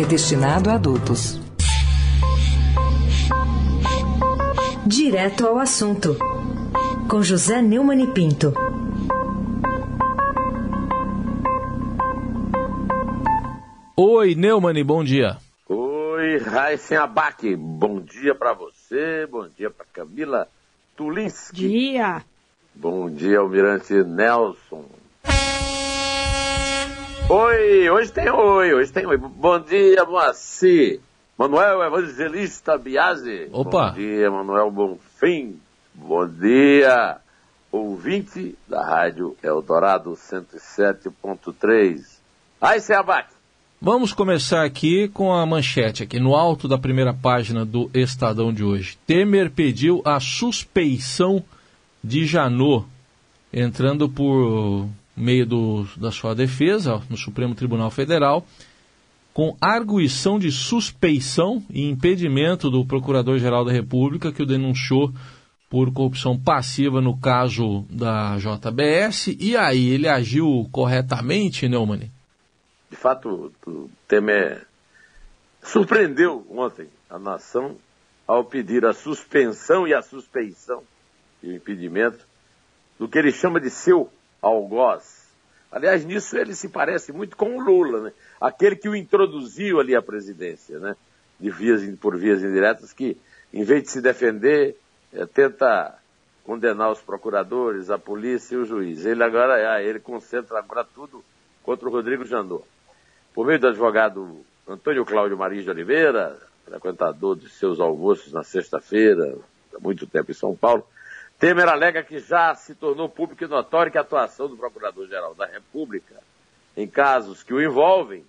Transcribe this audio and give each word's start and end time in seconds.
é 0.00 0.04
destinado 0.04 0.70
a 0.70 0.74
adultos. 0.74 1.40
Direto 4.86 5.46
ao 5.46 5.58
assunto. 5.58 6.16
Com 7.10 7.20
José 7.20 7.60
Neumann 7.60 8.04
e 8.04 8.06
Pinto. 8.06 8.54
Oi, 13.96 14.36
Neumann, 14.36 14.84
bom 14.84 15.02
dia. 15.02 15.38
Oi, 15.68 16.38
Raíssen 16.38 16.98
Abac, 16.98 17.56
bom 17.56 18.00
dia 18.00 18.36
para 18.36 18.52
você, 18.52 19.26
bom 19.26 19.48
dia 19.48 19.68
para 19.68 19.86
Camila 19.92 20.46
Tulinski. 20.96 21.68
Dia. 21.68 22.22
Bom 22.72 23.10
dia, 23.10 23.40
Almirante 23.40 23.94
Nelson. 23.94 24.97
Oi, 27.30 27.90
hoje 27.90 28.10
tem 28.10 28.30
oi, 28.30 28.72
hoje 28.72 28.90
tem 28.90 29.04
oi. 29.04 29.18
Bom 29.18 29.60
dia, 29.60 30.02
Moacir. 30.06 30.98
Manuel 31.36 31.82
Evangelista 31.82 32.78
Biase. 32.78 33.50
Opa. 33.52 33.90
Bom 33.90 33.96
dia, 33.96 34.30
Manuel 34.30 34.70
Bonfim. 34.70 35.60
Bom 35.92 36.26
dia, 36.26 37.18
ouvinte 37.70 38.56
da 38.66 38.82
Rádio 38.82 39.36
Eldorado 39.42 40.12
107.3. 40.12 42.00
Aí, 42.62 42.80
Abac. 42.96 43.28
Vamos 43.78 44.14
começar 44.14 44.64
aqui 44.64 45.08
com 45.08 45.30
a 45.30 45.44
manchete, 45.44 46.04
aqui 46.04 46.18
no 46.18 46.34
alto 46.34 46.66
da 46.66 46.78
primeira 46.78 47.12
página 47.12 47.62
do 47.62 47.90
Estadão 47.92 48.50
de 48.50 48.64
hoje. 48.64 48.96
Temer 49.06 49.50
pediu 49.50 50.00
a 50.02 50.18
suspeição 50.18 51.44
de 52.02 52.24
Janot, 52.24 52.86
entrando 53.52 54.08
por 54.08 54.88
meio 55.18 55.44
do, 55.44 55.86
da 55.96 56.10
sua 56.10 56.34
defesa 56.34 57.02
no 57.10 57.16
Supremo 57.16 57.54
Tribunal 57.54 57.90
Federal, 57.90 58.46
com 59.34 59.56
arguição 59.60 60.38
de 60.38 60.50
suspeição 60.50 61.62
e 61.70 61.88
impedimento 61.88 62.70
do 62.70 62.84
Procurador-Geral 62.84 63.64
da 63.64 63.72
República, 63.72 64.32
que 64.32 64.42
o 64.42 64.46
denunciou 64.46 65.12
por 65.70 65.92
corrupção 65.92 66.38
passiva 66.38 67.00
no 67.00 67.16
caso 67.18 67.84
da 67.90 68.36
JBS. 68.38 69.36
E 69.38 69.56
aí, 69.56 69.90
ele 69.90 70.08
agiu 70.08 70.68
corretamente, 70.72 71.68
Neumann? 71.68 72.10
De 72.90 72.96
fato, 72.96 73.52
o 73.66 73.90
Temer 74.08 74.66
surpreendeu 75.62 76.46
ontem 76.50 76.88
a 77.10 77.18
nação 77.18 77.76
ao 78.26 78.44
pedir 78.44 78.84
a 78.84 78.92
suspensão 78.92 79.86
e 79.86 79.94
a 79.94 80.02
suspeição 80.02 80.82
e 81.42 81.50
o 81.50 81.54
impedimento 81.54 82.26
do 82.98 83.08
que 83.08 83.18
ele 83.18 83.30
chama 83.30 83.60
de 83.60 83.70
seu 83.70 84.10
algoz. 84.40 85.28
Aliás, 85.70 86.04
nisso 86.04 86.36
ele 86.36 86.54
se 86.54 86.68
parece 86.68 87.12
muito 87.12 87.36
com 87.36 87.56
o 87.56 87.60
Lula, 87.60 88.04
né? 88.04 88.12
aquele 88.40 88.76
que 88.76 88.88
o 88.88 88.96
introduziu 88.96 89.80
ali 89.80 89.94
à 89.94 90.00
presidência, 90.00 90.78
né? 90.78 90.96
de 91.38 91.50
vias, 91.50 91.82
por 91.98 92.16
vias 92.16 92.42
indiretas, 92.42 92.92
que, 92.92 93.16
em 93.52 93.62
vez 93.62 93.82
de 93.82 93.90
se 93.90 94.00
defender, 94.00 94.76
é, 95.12 95.26
tenta 95.26 95.98
condenar 96.44 96.90
os 96.90 97.00
procuradores, 97.00 97.90
a 97.90 97.98
polícia 97.98 98.54
e 98.54 98.58
o 98.58 98.64
juiz. 98.64 99.04
Ele 99.04 99.22
agora 99.22 99.74
ah, 99.74 99.82
ele 99.82 100.00
concentra 100.00 100.58
agora 100.58 100.82
tudo 100.82 101.22
contra 101.62 101.86
o 101.86 101.92
Rodrigo 101.92 102.24
Janot. 102.24 102.64
Por 103.34 103.46
meio 103.46 103.58
do 103.58 103.68
advogado 103.68 104.40
Antônio 104.66 105.04
Cláudio 105.04 105.36
Maris 105.36 105.64
de 105.64 105.70
Oliveira, 105.70 106.38
frequentador 106.64 107.36
de 107.36 107.50
seus 107.50 107.78
almoços 107.78 108.32
na 108.32 108.42
sexta-feira, 108.42 109.36
há 109.74 109.78
muito 109.78 110.06
tempo 110.06 110.30
em 110.30 110.34
São 110.34 110.56
Paulo, 110.56 110.86
Temer 111.38 111.68
alega 111.68 112.02
que 112.02 112.18
já 112.18 112.54
se 112.54 112.74
tornou 112.74 113.08
público 113.08 113.44
e 113.44 113.46
notório 113.46 113.92
que 113.92 113.98
a 113.98 114.00
atuação 114.00 114.48
do 114.48 114.56
Procurador-Geral 114.56 115.34
da 115.34 115.46
República, 115.46 116.16
em 116.76 116.86
casos 116.86 117.44
que 117.44 117.54
o 117.54 117.62
envolvem, 117.62 118.24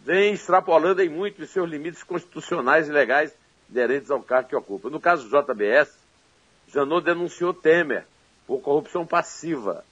vem 0.00 0.32
extrapolando 0.32 1.02
em 1.02 1.10
muito 1.10 1.42
os 1.42 1.50
seus 1.50 1.68
limites 1.68 2.02
constitucionais 2.02 2.88
e 2.88 2.92
legais 2.92 3.34
inerentes 3.70 4.10
ao 4.10 4.22
cargo 4.22 4.48
que 4.48 4.56
ocupa. 4.56 4.88
No 4.88 5.00
caso 5.00 5.28
do 5.28 5.42
JBS, 5.42 5.92
Janot 6.72 7.04
denunciou 7.04 7.52
Temer 7.52 8.06
por 8.46 8.60
corrupção 8.60 9.04
passiva. 9.04 9.84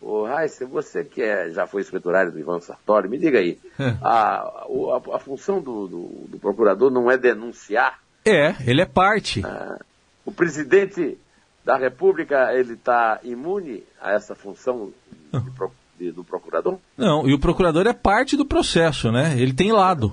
Ô, 0.00 0.24
Raíssa, 0.24 0.66
você 0.66 1.04
que 1.04 1.22
é, 1.22 1.50
já 1.50 1.66
foi 1.66 1.82
escriturário 1.82 2.32
do 2.32 2.38
Ivan 2.38 2.60
Sartori, 2.60 3.08
me 3.08 3.16
diga 3.16 3.38
aí, 3.38 3.60
a, 4.02 4.38
a, 4.40 5.16
a 5.16 5.18
função 5.18 5.60
do, 5.60 5.86
do, 5.86 6.08
do, 6.28 6.38
procurador 6.38 6.90
não 6.90 7.10
é 7.10 7.16
denunciar? 7.16 8.00
É, 8.24 8.54
ele 8.66 8.82
é 8.82 8.86
parte. 8.86 9.42
Ah, 9.44 9.78
o 10.24 10.32
presidente 10.32 11.18
da 11.64 11.76
República, 11.76 12.52
ele 12.52 12.74
está 12.74 13.18
imune 13.22 13.84
a 14.00 14.12
essa 14.12 14.34
função 14.34 14.92
de, 15.32 15.50
de, 15.98 16.12
do 16.12 16.22
procurador? 16.22 16.78
Não, 16.96 17.26
e 17.26 17.32
o 17.32 17.38
procurador 17.38 17.86
é 17.86 17.92
parte 17.92 18.36
do 18.36 18.44
processo, 18.44 19.10
né? 19.10 19.34
Ele 19.38 19.54
tem 19.54 19.72
lado. 19.72 20.12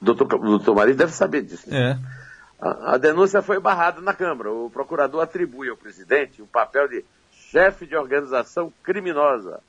O 0.00 0.04
doutor, 0.04 0.26
doutor 0.26 0.74
Marinho 0.74 0.96
deve 0.96 1.12
saber 1.12 1.42
disso. 1.42 1.70
Né? 1.70 1.92
É. 1.92 2.22
A, 2.60 2.94
a, 2.94 2.98
denúncia 2.98 3.40
foi 3.40 3.58
barrada 3.58 4.00
na 4.00 4.12
Câmara. 4.12 4.52
O 4.52 4.70
procurador 4.70 5.22
atribui 5.22 5.68
ao 5.68 5.76
presidente 5.76 6.42
o 6.42 6.46
papel 6.46 6.88
de 6.88 7.04
chefe 7.32 7.86
de 7.86 7.96
organização 7.96 8.72
criminosa. 8.82 9.60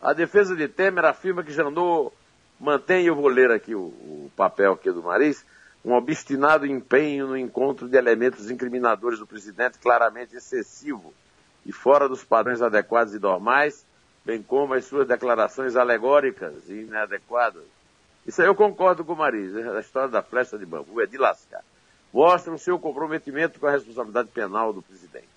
A 0.00 0.12
defesa 0.12 0.56
de 0.56 0.66
Temer 0.66 1.04
afirma 1.04 1.44
que 1.44 1.52
Janot 1.52 2.12
mantém, 2.58 3.06
eu 3.06 3.14
vou 3.14 3.28
ler 3.28 3.50
aqui 3.50 3.74
o, 3.74 3.80
o 3.80 4.30
papel 4.36 4.72
aqui 4.72 4.90
do 4.90 5.02
Maris, 5.02 5.44
um 5.84 5.92
obstinado 5.94 6.66
empenho 6.66 7.26
no 7.26 7.36
encontro 7.36 7.88
de 7.88 7.96
elementos 7.96 8.50
incriminadores 8.50 9.18
do 9.18 9.26
presidente 9.26 9.78
claramente 9.78 10.36
excessivo 10.36 11.12
e 11.66 11.72
fora 11.72 12.08
dos 12.08 12.22
padrões 12.22 12.62
adequados 12.62 13.14
e 13.14 13.18
normais, 13.18 13.84
bem 14.24 14.42
como 14.42 14.74
as 14.74 14.84
suas 14.84 15.06
declarações 15.06 15.74
alegóricas 15.74 16.68
e 16.68 16.82
inadequadas. 16.82 17.64
Isso 18.24 18.40
aí 18.40 18.46
eu 18.46 18.54
concordo 18.54 19.04
com 19.04 19.14
o 19.14 19.16
Maris, 19.16 19.54
a 19.56 19.80
história 19.80 20.08
da 20.08 20.22
flecha 20.22 20.56
de 20.56 20.64
bambu 20.64 21.00
é 21.00 21.06
de 21.06 21.18
lascar. 21.18 21.64
Mostra 22.12 22.52
o 22.52 22.58
seu 22.58 22.78
comprometimento 22.78 23.58
com 23.58 23.66
a 23.66 23.72
responsabilidade 23.72 24.28
penal 24.28 24.72
do 24.72 24.82
presidente. 24.82 25.28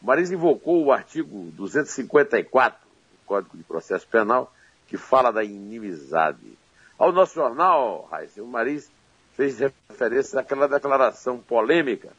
O 0.00 0.06
Maris 0.06 0.30
invocou 0.30 0.84
o 0.84 0.92
artigo 0.92 1.50
254 1.52 2.78
do 2.78 3.26
Código 3.26 3.56
de 3.56 3.64
Processo 3.64 4.06
Penal, 4.06 4.52
que 4.86 4.96
fala 4.96 5.32
da 5.32 5.42
inimizade. 5.42 6.58
Ao 6.96 7.10
nosso 7.10 7.34
jornal, 7.34 8.06
Raíssa, 8.12 8.42
o 8.42 8.46
Maris 8.46 8.88
fez 9.36 9.58
referência 9.58 10.40
àquela 10.40 10.66
declaração 10.66 11.38
polêmica 11.38 12.10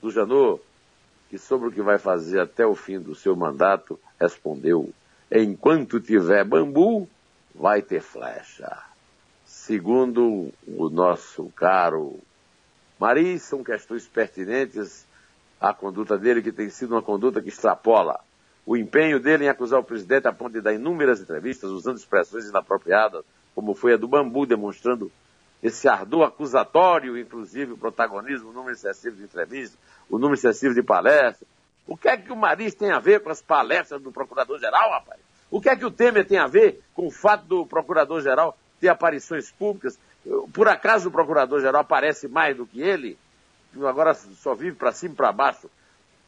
do 0.00 0.10
Janot, 0.10 0.60
que 1.28 1.38
sobre 1.38 1.68
o 1.68 1.72
que 1.72 1.82
vai 1.82 1.98
fazer 1.98 2.40
até 2.40 2.66
o 2.66 2.74
fim 2.74 2.98
do 2.98 3.14
seu 3.14 3.34
mandato, 3.36 3.98
respondeu: 4.20 4.92
enquanto 5.30 6.00
tiver 6.00 6.44
bambu, 6.44 7.08
vai 7.54 7.82
ter 7.82 8.00
flecha. 8.00 8.82
Segundo 9.44 10.52
o 10.66 10.88
nosso 10.88 11.50
caro 11.54 12.18
Maris, 12.98 13.42
são 13.42 13.64
questões 13.64 14.06
pertinentes 14.06 15.06
à 15.60 15.74
conduta 15.74 16.16
dele, 16.16 16.42
que 16.42 16.52
tem 16.52 16.70
sido 16.70 16.94
uma 16.94 17.02
conduta 17.02 17.42
que 17.42 17.48
extrapola 17.48 18.20
o 18.64 18.76
empenho 18.76 19.18
dele 19.18 19.44
em 19.44 19.48
acusar 19.48 19.80
o 19.80 19.84
presidente 19.84 20.28
a 20.28 20.32
ponto 20.32 20.52
de 20.52 20.60
dar 20.60 20.72
inúmeras 20.72 21.20
entrevistas 21.20 21.70
usando 21.70 21.96
expressões 21.96 22.48
inapropriadas, 22.48 23.24
como 23.54 23.74
foi 23.74 23.94
a 23.94 23.96
do 23.96 24.06
bambu, 24.06 24.46
demonstrando 24.46 25.10
esse 25.62 25.88
ardor 25.88 26.24
acusatório, 26.24 27.16
inclusive 27.16 27.72
o 27.72 27.78
protagonismo, 27.78 28.50
o 28.50 28.52
número 28.52 28.74
excessivo 28.74 29.16
de 29.16 29.22
entrevistas, 29.22 29.78
o 30.10 30.18
número 30.18 30.34
excessivo 30.34 30.74
de 30.74 30.82
palestras. 30.82 31.48
O 31.86 31.96
que 31.96 32.08
é 32.08 32.16
que 32.16 32.32
o 32.32 32.36
Maris 32.36 32.74
tem 32.74 32.90
a 32.90 32.98
ver 32.98 33.20
com 33.20 33.30
as 33.30 33.40
palestras 33.40 34.00
do 34.02 34.10
Procurador-Geral, 34.10 34.90
rapaz? 34.90 35.20
O 35.50 35.60
que 35.60 35.68
é 35.68 35.76
que 35.76 35.84
o 35.84 35.90
Temer 35.90 36.26
tem 36.26 36.38
a 36.38 36.46
ver 36.46 36.82
com 36.94 37.06
o 37.06 37.10
fato 37.10 37.44
do 37.44 37.66
Procurador-Geral 37.66 38.56
ter 38.80 38.88
aparições 38.88 39.50
públicas? 39.50 39.98
Por 40.52 40.68
acaso 40.68 41.08
o 41.08 41.12
Procurador-Geral 41.12 41.82
aparece 41.82 42.26
mais 42.26 42.56
do 42.56 42.66
que 42.66 42.80
ele? 42.80 43.18
Agora 43.86 44.14
só 44.14 44.54
vive 44.54 44.76
para 44.76 44.92
cima 44.92 45.14
e 45.14 45.16
para 45.16 45.32
baixo, 45.32 45.70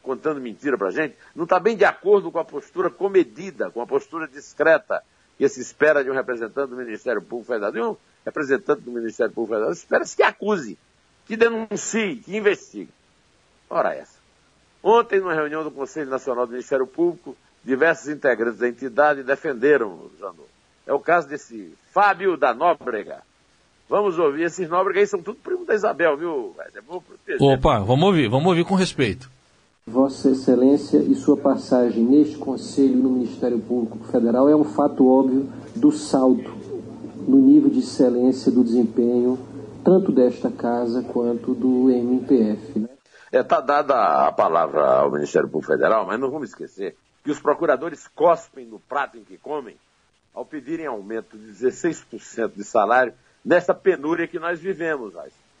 contando 0.01 0.39
mentira 0.39 0.77
para 0.77 0.91
gente? 0.91 1.15
Não 1.35 1.43
está 1.43 1.59
bem 1.59 1.75
de 1.75 1.85
acordo 1.85 2.31
com 2.31 2.39
a 2.39 2.45
postura 2.45 2.89
comedida, 2.89 3.69
com 3.69 3.81
a 3.81 3.87
postura 3.87 4.27
discreta 4.27 5.03
que 5.37 5.47
se 5.49 5.61
espera 5.61 6.03
de 6.03 6.09
um 6.09 6.13
representante 6.13 6.69
do 6.69 6.77
Ministério 6.77 7.21
Público 7.21 7.53
Federal. 7.53 7.99
Representante 8.25 8.81
do 8.81 8.91
Ministério 8.91 9.31
Público 9.31 9.53
Federal, 9.53 9.71
espera-se 9.71 10.15
que 10.15 10.23
acuse, 10.23 10.77
que 11.25 11.37
denuncie, 11.37 12.17
que 12.17 12.35
investigue. 12.35 12.89
Ora 13.69 13.93
essa. 13.93 14.17
Ontem, 14.83 15.19
numa 15.19 15.33
reunião 15.33 15.63
do 15.63 15.71
Conselho 15.71 16.09
Nacional 16.09 16.45
do 16.45 16.51
Ministério 16.51 16.87
Público, 16.87 17.35
diversos 17.63 18.07
integrantes 18.07 18.59
da 18.59 18.67
entidade 18.67 19.23
defenderam 19.23 19.89
o 19.89 20.11
Janot. 20.19 20.49
É 20.85 20.93
o 20.93 20.99
caso 20.99 21.27
desse 21.27 21.73
Fábio 21.91 22.37
da 22.37 22.53
Nóbrega. 22.53 23.21
Vamos 23.89 24.17
ouvir, 24.17 24.43
esses 24.43 24.69
Nóbrega 24.69 24.99
aí 24.99 25.07
são 25.07 25.21
tudo 25.21 25.37
primo 25.39 25.65
da 25.65 25.75
Isabel, 25.75 26.17
viu? 26.17 26.55
É 26.73 26.81
bom 26.81 27.01
proteger. 27.01 27.41
Opa, 27.41 27.79
vamos 27.79 28.03
ouvir, 28.05 28.27
vamos 28.27 28.47
ouvir 28.47 28.65
com 28.65 28.75
respeito. 28.75 29.29
Vossa 29.87 30.31
Excelência 30.31 30.97
e 30.97 31.13
sua 31.13 31.37
passagem 31.37 32.03
neste 32.03 32.37
Conselho 32.37 32.95
no 32.97 33.09
Ministério 33.11 33.59
Público 33.59 33.99
Federal 34.11 34.49
é 34.49 34.55
um 34.55 34.63
fato 34.63 35.07
óbvio 35.07 35.47
do 35.75 35.91
salto 35.91 36.64
no 37.27 37.37
nível 37.37 37.69
de 37.69 37.79
excelência 37.79 38.51
do 38.51 38.63
desempenho 38.63 39.37
tanto 39.83 40.11
desta 40.11 40.49
casa 40.49 41.03
quanto 41.03 41.53
do 41.53 41.91
MPF. 41.91 42.79
Né? 42.79 42.89
É, 43.31 43.41
está 43.41 43.61
dada 43.61 44.27
a 44.27 44.31
palavra 44.31 45.01
ao 45.01 45.11
Ministério 45.11 45.47
Público 45.47 45.71
Federal, 45.71 46.07
mas 46.07 46.19
não 46.19 46.31
vamos 46.31 46.49
esquecer 46.49 46.95
que 47.23 47.29
os 47.29 47.39
procuradores 47.39 48.07
cospem 48.07 48.65
no 48.65 48.79
prato 48.79 49.17
em 49.17 49.23
que 49.23 49.37
comem 49.37 49.75
ao 50.33 50.43
pedirem 50.43 50.87
aumento 50.87 51.37
de 51.37 51.51
16% 51.51 52.53
de 52.55 52.63
salário 52.63 53.13
nessa 53.43 53.73
penúria 53.73 54.27
que 54.27 54.39
nós 54.39 54.59
vivemos. 54.59 55.13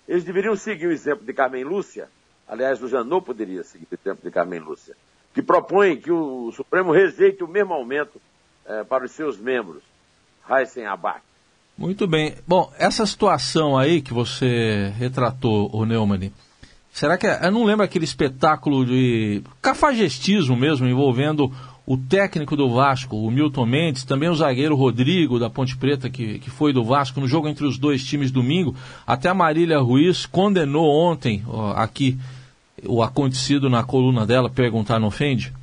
Eles 0.07 0.23
deveriam 0.23 0.55
seguir 0.55 0.87
o 0.87 0.91
exemplo 0.91 1.23
de 1.25 1.33
Carmen 1.33 1.63
Lúcia, 1.63 2.09
aliás, 2.47 2.81
o 2.81 2.87
Janot 2.87 3.25
poderia 3.25 3.63
seguir 3.63 3.87
o 3.91 3.95
exemplo 3.95 4.23
de 4.23 4.31
Carmen 4.31 4.59
Lúcia, 4.59 4.95
que 5.33 5.41
propõe 5.41 5.97
que 5.97 6.11
o 6.11 6.51
Supremo 6.51 6.91
rejeite 6.91 7.43
o 7.43 7.47
mesmo 7.47 7.73
aumento 7.73 8.19
eh, 8.65 8.83
para 8.83 9.05
os 9.05 9.11
seus 9.11 9.37
membros. 9.37 9.83
Raíssen 10.43 10.85
Abac. 10.85 11.21
Muito 11.77 12.07
bem. 12.07 12.33
Bom, 12.47 12.71
essa 12.79 13.05
situação 13.05 13.77
aí 13.77 14.01
que 14.01 14.13
você 14.13 14.93
retratou, 14.97 15.69
o 15.73 15.85
Neumann, 15.85 16.31
será 16.91 17.17
que 17.17 17.27
é, 17.27 17.47
eu 17.47 17.51
não 17.51 17.65
lembro 17.65 17.83
aquele 17.83 18.05
espetáculo 18.05 18.85
de 18.85 19.41
cafajestismo 19.61 20.55
mesmo 20.55 20.87
envolvendo 20.87 21.51
o 21.85 21.97
técnico 21.97 22.55
do 22.55 22.69
Vasco, 22.69 23.17
o 23.17 23.29
Milton 23.29 23.65
Mendes, 23.65 24.05
também 24.05 24.29
o 24.29 24.35
zagueiro 24.35 24.75
Rodrigo 24.75 25.37
da 25.37 25.49
Ponte 25.49 25.75
Preta, 25.77 26.09
que, 26.09 26.39
que 26.39 26.49
foi 26.49 26.71
do 26.71 26.83
Vasco 26.83 27.19
no 27.19 27.27
jogo 27.27 27.47
entre 27.47 27.65
os 27.65 27.77
dois 27.77 28.03
times 28.03 28.31
domingo, 28.31 28.73
até 29.05 29.29
a 29.29 29.33
Marília 29.33 29.79
Ruiz 29.79 30.25
condenou 30.25 30.89
ontem 30.89 31.43
ó, 31.45 31.73
aqui 31.73 32.17
o 32.87 33.03
acontecido 33.03 33.69
na 33.69 33.83
coluna 33.83 34.25
dela, 34.25 34.49
perguntar 34.49 34.99
não 34.99 35.09
ofende? 35.09 35.53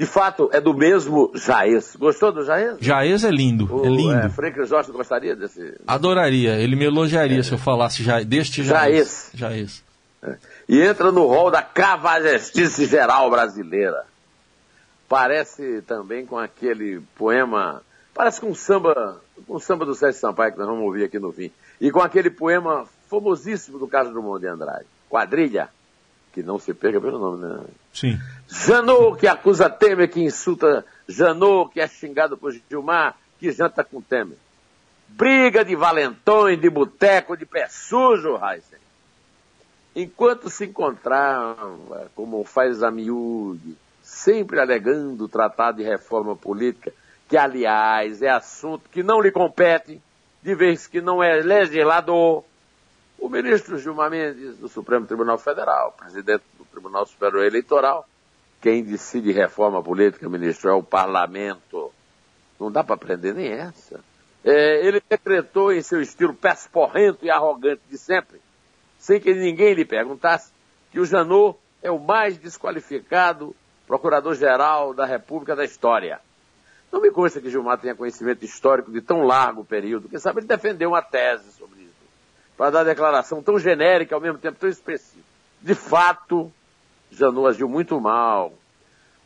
De 0.00 0.06
fato, 0.06 0.48
é 0.50 0.62
do 0.62 0.72
mesmo 0.72 1.30
Jaez. 1.34 1.94
Gostou 1.94 2.32
do 2.32 2.42
Jaez? 2.42 2.78
Jaez 2.80 3.22
é 3.22 3.30
lindo, 3.30 3.68
o, 3.70 3.84
é 3.84 3.88
lindo. 3.90 4.12
É, 4.12 4.30
Frei 4.30 4.50
Jorge 4.64 4.90
gostaria 4.90 5.36
desse... 5.36 5.78
Adoraria, 5.86 6.54
ele 6.54 6.74
me 6.74 6.86
elogiaria 6.86 7.40
é. 7.40 7.42
se 7.42 7.52
eu 7.52 7.58
falasse 7.58 8.02
ja, 8.02 8.22
deste 8.22 8.64
Jaez. 8.64 9.30
Jaez. 9.34 9.84
É. 10.22 10.36
E 10.66 10.80
entra 10.80 11.12
no 11.12 11.26
rol 11.26 11.50
da 11.50 11.60
cavagestice 11.60 12.86
geral 12.86 13.30
brasileira. 13.30 14.06
Parece 15.06 15.82
também 15.82 16.24
com 16.24 16.38
aquele 16.38 17.02
poema, 17.14 17.82
parece 18.14 18.40
com 18.40 18.46
um 18.46 18.54
samba, 18.54 19.20
com 19.46 19.56
um 19.56 19.60
samba 19.60 19.84
do 19.84 19.94
Sérgio 19.94 20.18
Sampaio, 20.18 20.52
que 20.52 20.58
nós 20.58 20.66
vamos 20.66 20.82
ouvir 20.82 21.04
aqui 21.04 21.18
no 21.18 21.30
fim. 21.30 21.50
E 21.78 21.90
com 21.90 22.00
aquele 22.00 22.30
poema 22.30 22.86
famosíssimo 23.10 23.78
do 23.78 23.86
Carlos 23.86 24.14
Drummond 24.14 24.40
de 24.40 24.46
Andrade, 24.46 24.86
Quadrilha 25.10 25.68
que 26.32 26.42
não 26.42 26.58
se 26.58 26.72
pega 26.72 27.00
pelo 27.00 27.18
nome, 27.18 27.44
né? 27.44 27.64
Sim. 27.92 28.18
Janot, 28.48 29.18
que 29.18 29.26
acusa 29.26 29.68
Temer, 29.68 30.10
que 30.10 30.20
insulta 30.20 30.84
Janot, 31.08 31.72
que 31.72 31.80
é 31.80 31.88
xingado 31.88 32.36
por 32.36 32.52
Gilmar, 32.68 33.16
que 33.38 33.50
janta 33.50 33.82
com 33.82 34.00
Temer. 34.00 34.38
Briga 35.08 35.64
de 35.64 35.74
valentões, 35.74 36.60
de 36.60 36.70
boteco, 36.70 37.36
de 37.36 37.44
pé 37.44 37.66
sujo, 37.68 38.38
Heisen. 38.38 38.78
Enquanto 39.94 40.48
se 40.48 40.66
encontrava, 40.66 42.10
como 42.14 42.44
faz 42.44 42.80
a 42.82 42.92
miúde, 42.92 43.76
sempre 44.02 44.60
alegando 44.60 45.24
o 45.24 45.28
tratado 45.28 45.78
de 45.78 45.82
reforma 45.82 46.36
política, 46.36 46.92
que 47.28 47.36
aliás 47.36 48.22
é 48.22 48.28
assunto 48.28 48.88
que 48.90 49.02
não 49.02 49.20
lhe 49.20 49.32
compete, 49.32 50.00
de 50.42 50.54
vez 50.54 50.86
que 50.86 51.00
não 51.00 51.22
é 51.22 51.40
legislador, 51.40 52.44
o 53.20 53.28
ministro 53.28 53.78
Gilmar 53.78 54.10
Mendes, 54.10 54.56
do 54.56 54.68
Supremo 54.68 55.06
Tribunal 55.06 55.38
Federal, 55.38 55.92
presidente 55.92 56.42
do 56.58 56.64
Tribunal 56.64 57.04
Superior 57.06 57.44
Eleitoral, 57.44 58.08
quem 58.60 58.82
decide 58.82 59.30
reforma 59.30 59.82
política, 59.82 60.28
ministro, 60.28 60.70
é 60.70 60.72
o 60.72 60.82
parlamento. 60.82 61.92
Não 62.58 62.72
dá 62.72 62.82
para 62.82 62.94
aprender 62.94 63.34
nem 63.34 63.48
essa. 63.48 64.00
É, 64.42 64.86
ele 64.86 65.02
decretou 65.08 65.70
em 65.72 65.82
seu 65.82 66.00
estilo 66.00 66.34
pesporrento 66.34 67.24
e 67.24 67.30
arrogante 67.30 67.82
de 67.90 67.98
sempre, 67.98 68.40
sem 68.98 69.20
que 69.20 69.34
ninguém 69.34 69.74
lhe 69.74 69.84
perguntasse, 69.84 70.50
que 70.90 70.98
o 70.98 71.04
Janot 71.04 71.58
é 71.82 71.90
o 71.90 71.98
mais 71.98 72.38
desqualificado 72.38 73.54
procurador-geral 73.86 74.94
da 74.94 75.04
República 75.04 75.54
da 75.54 75.64
história. 75.64 76.20
Não 76.90 77.00
me 77.00 77.10
consta 77.10 77.40
que 77.40 77.50
Gilmar 77.50 77.78
tenha 77.78 77.94
conhecimento 77.94 78.44
histórico 78.44 78.90
de 78.90 79.00
tão 79.00 79.22
largo 79.22 79.64
período, 79.64 80.08
quem 80.08 80.18
sabe 80.18 80.40
ele 80.40 80.46
defendeu 80.46 80.90
uma 80.90 81.02
tese 81.02 81.52
sobre 81.52 81.79
para 82.60 82.68
dar 82.68 82.84
declaração 82.84 83.42
tão 83.42 83.58
genérica, 83.58 84.14
ao 84.14 84.20
mesmo 84.20 84.36
tempo 84.36 84.60
tão 84.60 84.68
específica. 84.68 85.24
De 85.62 85.74
fato, 85.74 86.52
Janot 87.10 87.48
agiu 87.48 87.66
muito 87.66 87.98
mal 87.98 88.52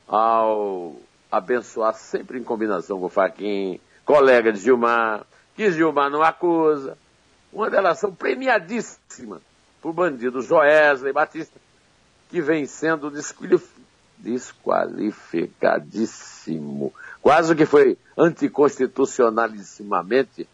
ao 0.06 0.94
abençoar 1.32 1.94
sempre 1.94 2.38
em 2.38 2.44
combinação 2.44 3.00
com 3.00 3.06
o 3.06 3.10
Faquin, 3.10 3.80
colega 4.04 4.52
de 4.52 4.60
Gilmar, 4.60 5.26
que 5.56 5.68
Gilmar 5.72 6.10
não 6.10 6.22
acusa. 6.22 6.96
Uma 7.52 7.68
delação 7.68 8.14
premiadíssima 8.14 9.42
por 9.82 9.92
bandido 9.92 10.40
Joesley 10.40 11.12
Batista, 11.12 11.58
que 12.30 12.40
vem 12.40 12.66
sendo 12.66 13.10
desqualificadíssimo. 14.16 16.94
Quase 17.20 17.56
que 17.56 17.66
foi 17.66 17.98
anticonstitucionalissimamente 18.16 20.46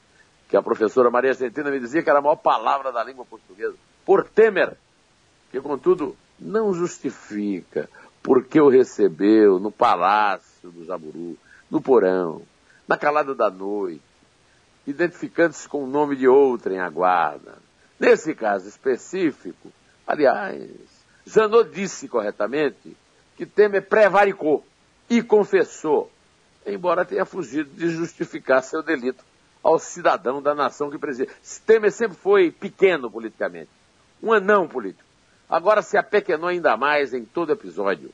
que 0.51 0.57
a 0.57 0.63
professora 0.63 1.11
Maria 1.11 1.31
Argentina 1.31 1.71
me 1.71 1.79
dizia 1.79 2.03
que 2.03 2.11
era 2.11 2.19
a 2.19 2.23
maior 2.23 2.35
palavra 2.35 2.91
da 2.91 3.05
língua 3.05 3.25
portuguesa, 3.25 3.77
por 4.05 4.29
Temer, 4.29 4.77
que 5.53 5.61
contudo 5.61 6.17
não 6.41 6.75
justifica 6.75 7.89
porque 8.21 8.61
o 8.61 8.69
recebeu 8.69 9.61
no 9.61 9.71
palácio 9.71 10.69
do 10.71 10.85
Jaburu, 10.85 11.39
no 11.71 11.81
porão, 11.81 12.43
na 12.89 12.99
calada 12.99 13.33
da 13.33 13.49
noite, 13.49 14.03
identificando-se 14.85 15.69
com 15.69 15.85
o 15.85 15.87
nome 15.87 16.17
de 16.17 16.27
outra 16.27 16.75
em 16.75 16.81
aguarda. 16.81 17.59
Nesse 17.99 18.35
caso 18.35 18.69
específico, 18.69 19.71
aliás, 20.05 20.69
Janot 21.25 21.71
disse 21.71 22.09
corretamente 22.09 22.97
que 23.37 23.47
Temer 23.47 23.87
prevaricou 23.87 24.67
e 25.09 25.23
confessou, 25.23 26.11
embora 26.67 27.05
tenha 27.05 27.25
fugido 27.25 27.71
de 27.71 27.89
justificar 27.91 28.65
seu 28.65 28.83
delito 28.83 29.30
ao 29.63 29.79
cidadão 29.79 30.41
da 30.41 30.55
nação 30.55 30.91
que 30.91 30.99
preside. 30.99 31.31
Temer 31.67 31.93
sempre 31.93 32.17
foi 32.17 32.51
pequeno 32.51 33.11
politicamente, 33.11 33.71
um 34.23 34.33
anão 34.33 34.67
político. 34.67 35.09
Agora 35.49 35.83
se 35.83 35.97
apequenou 35.97 36.49
ainda 36.49 36.77
mais 36.77 37.13
em 37.13 37.25
todo 37.25 37.53
episódio, 37.53 38.13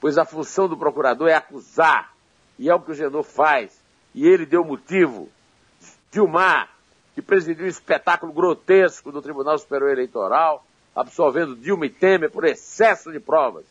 pois 0.00 0.16
a 0.16 0.24
função 0.24 0.68
do 0.68 0.76
procurador 0.76 1.28
é 1.28 1.34
acusar, 1.34 2.14
e 2.58 2.68
é 2.68 2.74
o 2.74 2.80
que 2.80 2.90
o 2.90 2.94
Genô 2.94 3.22
faz, 3.22 3.78
e 4.14 4.26
ele 4.26 4.46
deu 4.46 4.64
motivo. 4.64 5.28
Dilmar, 6.10 6.70
que 7.14 7.20
presidiu 7.20 7.66
um 7.66 7.68
espetáculo 7.68 8.32
grotesco 8.32 9.12
do 9.12 9.20
Tribunal 9.20 9.58
Superior 9.58 9.90
Eleitoral, 9.90 10.64
absolvendo 10.94 11.54
Dilma 11.54 11.86
e 11.86 11.90
Temer 11.90 12.30
por 12.30 12.44
excesso 12.44 13.12
de 13.12 13.20
provas. 13.20 13.64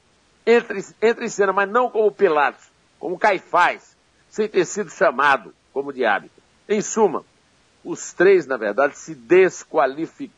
Entra, 0.45 0.77
entra 1.01 1.25
em 1.25 1.29
cena, 1.29 1.51
mas 1.51 1.69
não 1.69 1.89
como 1.89 2.11
Pilatos, 2.11 2.69
como 2.99 3.17
Caifás, 3.17 3.97
sem 4.29 4.47
ter 4.47 4.65
sido 4.65 4.89
chamado 4.89 5.53
como 5.73 5.91
hábito. 6.05 6.36
Em 6.67 6.81
suma, 6.81 7.23
os 7.83 8.11
três, 8.11 8.45
na 8.45 8.57
verdade, 8.57 8.97
se 8.97 9.15
desqualificam, 9.15 10.35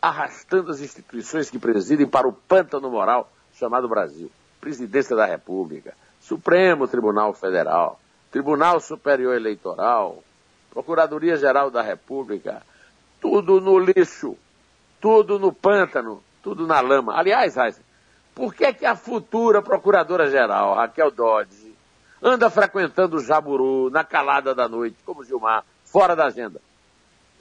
arrastando 0.00 0.70
as 0.70 0.80
instituições 0.80 1.50
que 1.50 1.58
presidem 1.58 2.06
para 2.06 2.26
o 2.26 2.32
pântano 2.32 2.90
moral 2.90 3.30
chamado 3.52 3.88
Brasil. 3.88 4.30
Presidência 4.60 5.14
da 5.14 5.26
República, 5.26 5.94
Supremo 6.20 6.88
Tribunal 6.88 7.34
Federal, 7.34 8.00
Tribunal 8.30 8.80
Superior 8.80 9.34
Eleitoral, 9.34 10.22
Procuradoria-Geral 10.70 11.70
da 11.70 11.82
República, 11.82 12.62
tudo 13.20 13.60
no 13.60 13.78
lixo, 13.78 14.36
tudo 15.00 15.38
no 15.38 15.52
pântano, 15.52 16.22
tudo 16.42 16.66
na 16.66 16.80
lama. 16.80 17.16
Aliás, 17.16 17.56
Raíssa, 17.56 17.82
por 18.34 18.54
que, 18.54 18.72
que 18.72 18.86
a 18.86 18.96
futura 18.96 19.60
Procuradora-Geral, 19.60 20.74
Raquel 20.74 21.10
Dodge, 21.10 21.67
anda 22.22 22.50
frequentando 22.50 23.16
o 23.16 23.24
Jaburu 23.24 23.90
na 23.90 24.04
calada 24.04 24.54
da 24.54 24.68
noite, 24.68 24.96
como 25.04 25.24
Gilmar, 25.24 25.64
fora 25.84 26.14
da 26.14 26.26
agenda. 26.26 26.60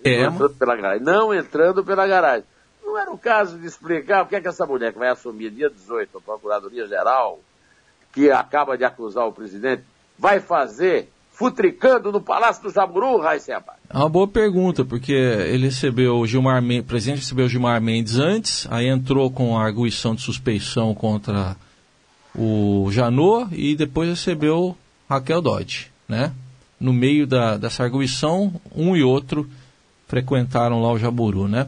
É. 0.03 0.23
Não 0.23 0.33
entrando 0.33 0.55
pela 0.55 0.75
garagem. 0.75 1.03
Não 1.03 1.33
entrando 1.33 1.83
pela 1.83 2.07
garagem. 2.07 2.45
Não 2.83 2.97
era 2.97 3.11
o 3.11 3.17
caso 3.17 3.57
de 3.57 3.67
explicar 3.67 4.23
o 4.23 4.27
que 4.27 4.35
é 4.35 4.41
que 4.41 4.47
essa 4.47 4.65
mulher 4.65 4.93
que 4.93 4.99
vai 4.99 5.09
assumir 5.09 5.51
dia 5.51 5.69
18 5.69 6.17
a 6.17 6.21
Procuradoria-Geral, 6.21 7.39
que 8.13 8.31
acaba 8.31 8.77
de 8.77 8.85
acusar 8.85 9.25
o 9.27 9.33
presidente, 9.33 9.83
vai 10.17 10.39
fazer 10.39 11.09
futricando 11.37 12.11
no 12.11 12.19
Palácio 12.19 12.63
do 12.63 12.71
Jaburu, 12.71 13.19
Raíssa 13.19 13.63
É 13.89 13.97
uma 13.97 14.09
boa 14.09 14.27
pergunta, 14.27 14.83
porque 14.83 15.11
ele 15.13 15.65
recebeu 15.65 16.17
o 16.17 16.25
Gilmar 16.25 16.63
Mendes, 16.63 16.85
o 16.85 16.87
presidente 16.87 17.19
recebeu 17.19 17.45
o 17.45 17.49
Gilmar 17.49 17.79
Mendes 17.79 18.17
antes, 18.17 18.67
aí 18.71 18.87
entrou 18.87 19.29
com 19.29 19.55
a 19.55 19.63
arguição 19.63 20.15
de 20.15 20.21
suspeição 20.21 20.95
contra 20.95 21.55
o 22.35 22.89
Janot 22.91 23.47
e 23.53 23.75
depois 23.75 24.09
recebeu 24.09 24.77
Raquel 25.09 25.41
Dodge, 25.41 25.87
né? 26.07 26.33
no 26.79 26.93
meio 26.93 27.25
da, 27.25 27.57
dessa 27.57 27.83
arguição, 27.83 28.53
um 28.75 28.95
e 28.95 29.03
outro 29.03 29.49
frequentaram 30.07 30.81
lá 30.81 30.91
o 30.91 30.99
Jaburu, 30.99 31.47
né? 31.47 31.67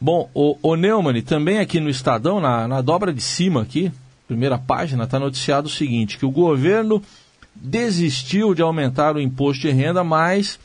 Bom, 0.00 0.30
o, 0.32 0.56
o 0.62 0.76
Neumann, 0.76 1.20
também 1.22 1.58
aqui 1.58 1.80
no 1.80 1.90
Estadão, 1.90 2.40
na, 2.40 2.66
na 2.66 2.80
dobra 2.80 3.12
de 3.12 3.20
cima 3.20 3.62
aqui, 3.62 3.92
primeira 4.26 4.58
página, 4.58 5.04
está 5.04 5.18
noticiado 5.18 5.66
o 5.66 5.70
seguinte, 5.70 6.18
que 6.18 6.26
o 6.26 6.30
governo 6.30 7.02
desistiu 7.54 8.54
de 8.54 8.62
aumentar 8.62 9.16
o 9.16 9.20
imposto 9.20 9.62
de 9.62 9.70
renda, 9.70 10.04
mas 10.04 10.58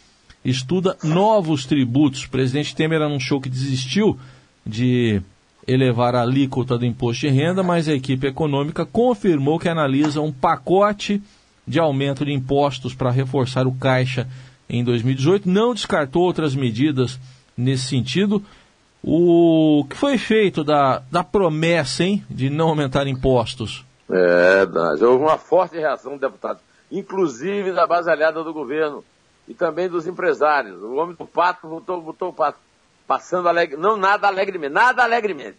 estuda 0.45 0.97
novos 1.03 1.65
tributos. 1.65 2.23
O 2.23 2.29
presidente 2.29 2.75
Temer 2.75 3.01
anunciou 3.01 3.41
que 3.41 3.49
desistiu 3.49 4.19
de 4.65 5.21
elevar 5.67 6.15
a 6.15 6.21
alíquota 6.21 6.77
do 6.77 6.85
imposto 6.85 7.27
de 7.27 7.29
renda, 7.29 7.63
mas 7.63 7.87
a 7.87 7.93
equipe 7.93 8.27
econômica 8.27 8.85
confirmou 8.85 9.59
que 9.59 9.69
analisa 9.69 10.21
um 10.21 10.31
pacote 10.31 11.21
de 11.65 11.79
aumento 11.79 12.25
de 12.25 12.33
impostos 12.33 12.93
para 12.93 13.11
reforçar 13.11 13.65
o 13.65 13.73
caixa 13.73 14.27
em 14.69 14.83
2018. 14.83 15.49
Não 15.49 15.73
descartou 15.73 16.23
outras 16.23 16.55
medidas 16.55 17.19
nesse 17.57 17.87
sentido. 17.87 18.43
O 19.01 19.85
que 19.89 19.95
foi 19.95 20.17
feito 20.17 20.63
da, 20.63 21.01
da 21.11 21.23
promessa, 21.23 22.03
hein, 22.03 22.23
de 22.29 22.49
não 22.49 22.69
aumentar 22.69 23.07
impostos? 23.07 23.85
É, 24.09 24.67
houve 25.05 25.23
uma 25.23 25.37
forte 25.37 25.77
reação 25.77 26.13
do 26.13 26.19
deputado, 26.19 26.59
inclusive 26.91 27.71
da 27.71 27.87
base 27.87 28.09
aliada 28.09 28.43
do 28.43 28.53
governo 28.53 29.03
e 29.47 29.53
também 29.53 29.89
dos 29.89 30.07
empresários. 30.07 30.81
O 30.81 30.95
homem 30.95 31.15
do 31.15 31.25
pato 31.25 31.67
botou, 31.67 32.01
botou 32.01 32.29
o 32.29 32.33
pato 32.33 32.59
passando 33.07 33.47
alegre, 33.49 33.77
não 33.77 33.97
nada 33.97 34.27
alegremente, 34.27 34.73
nada 34.73 35.03
alegremente, 35.03 35.57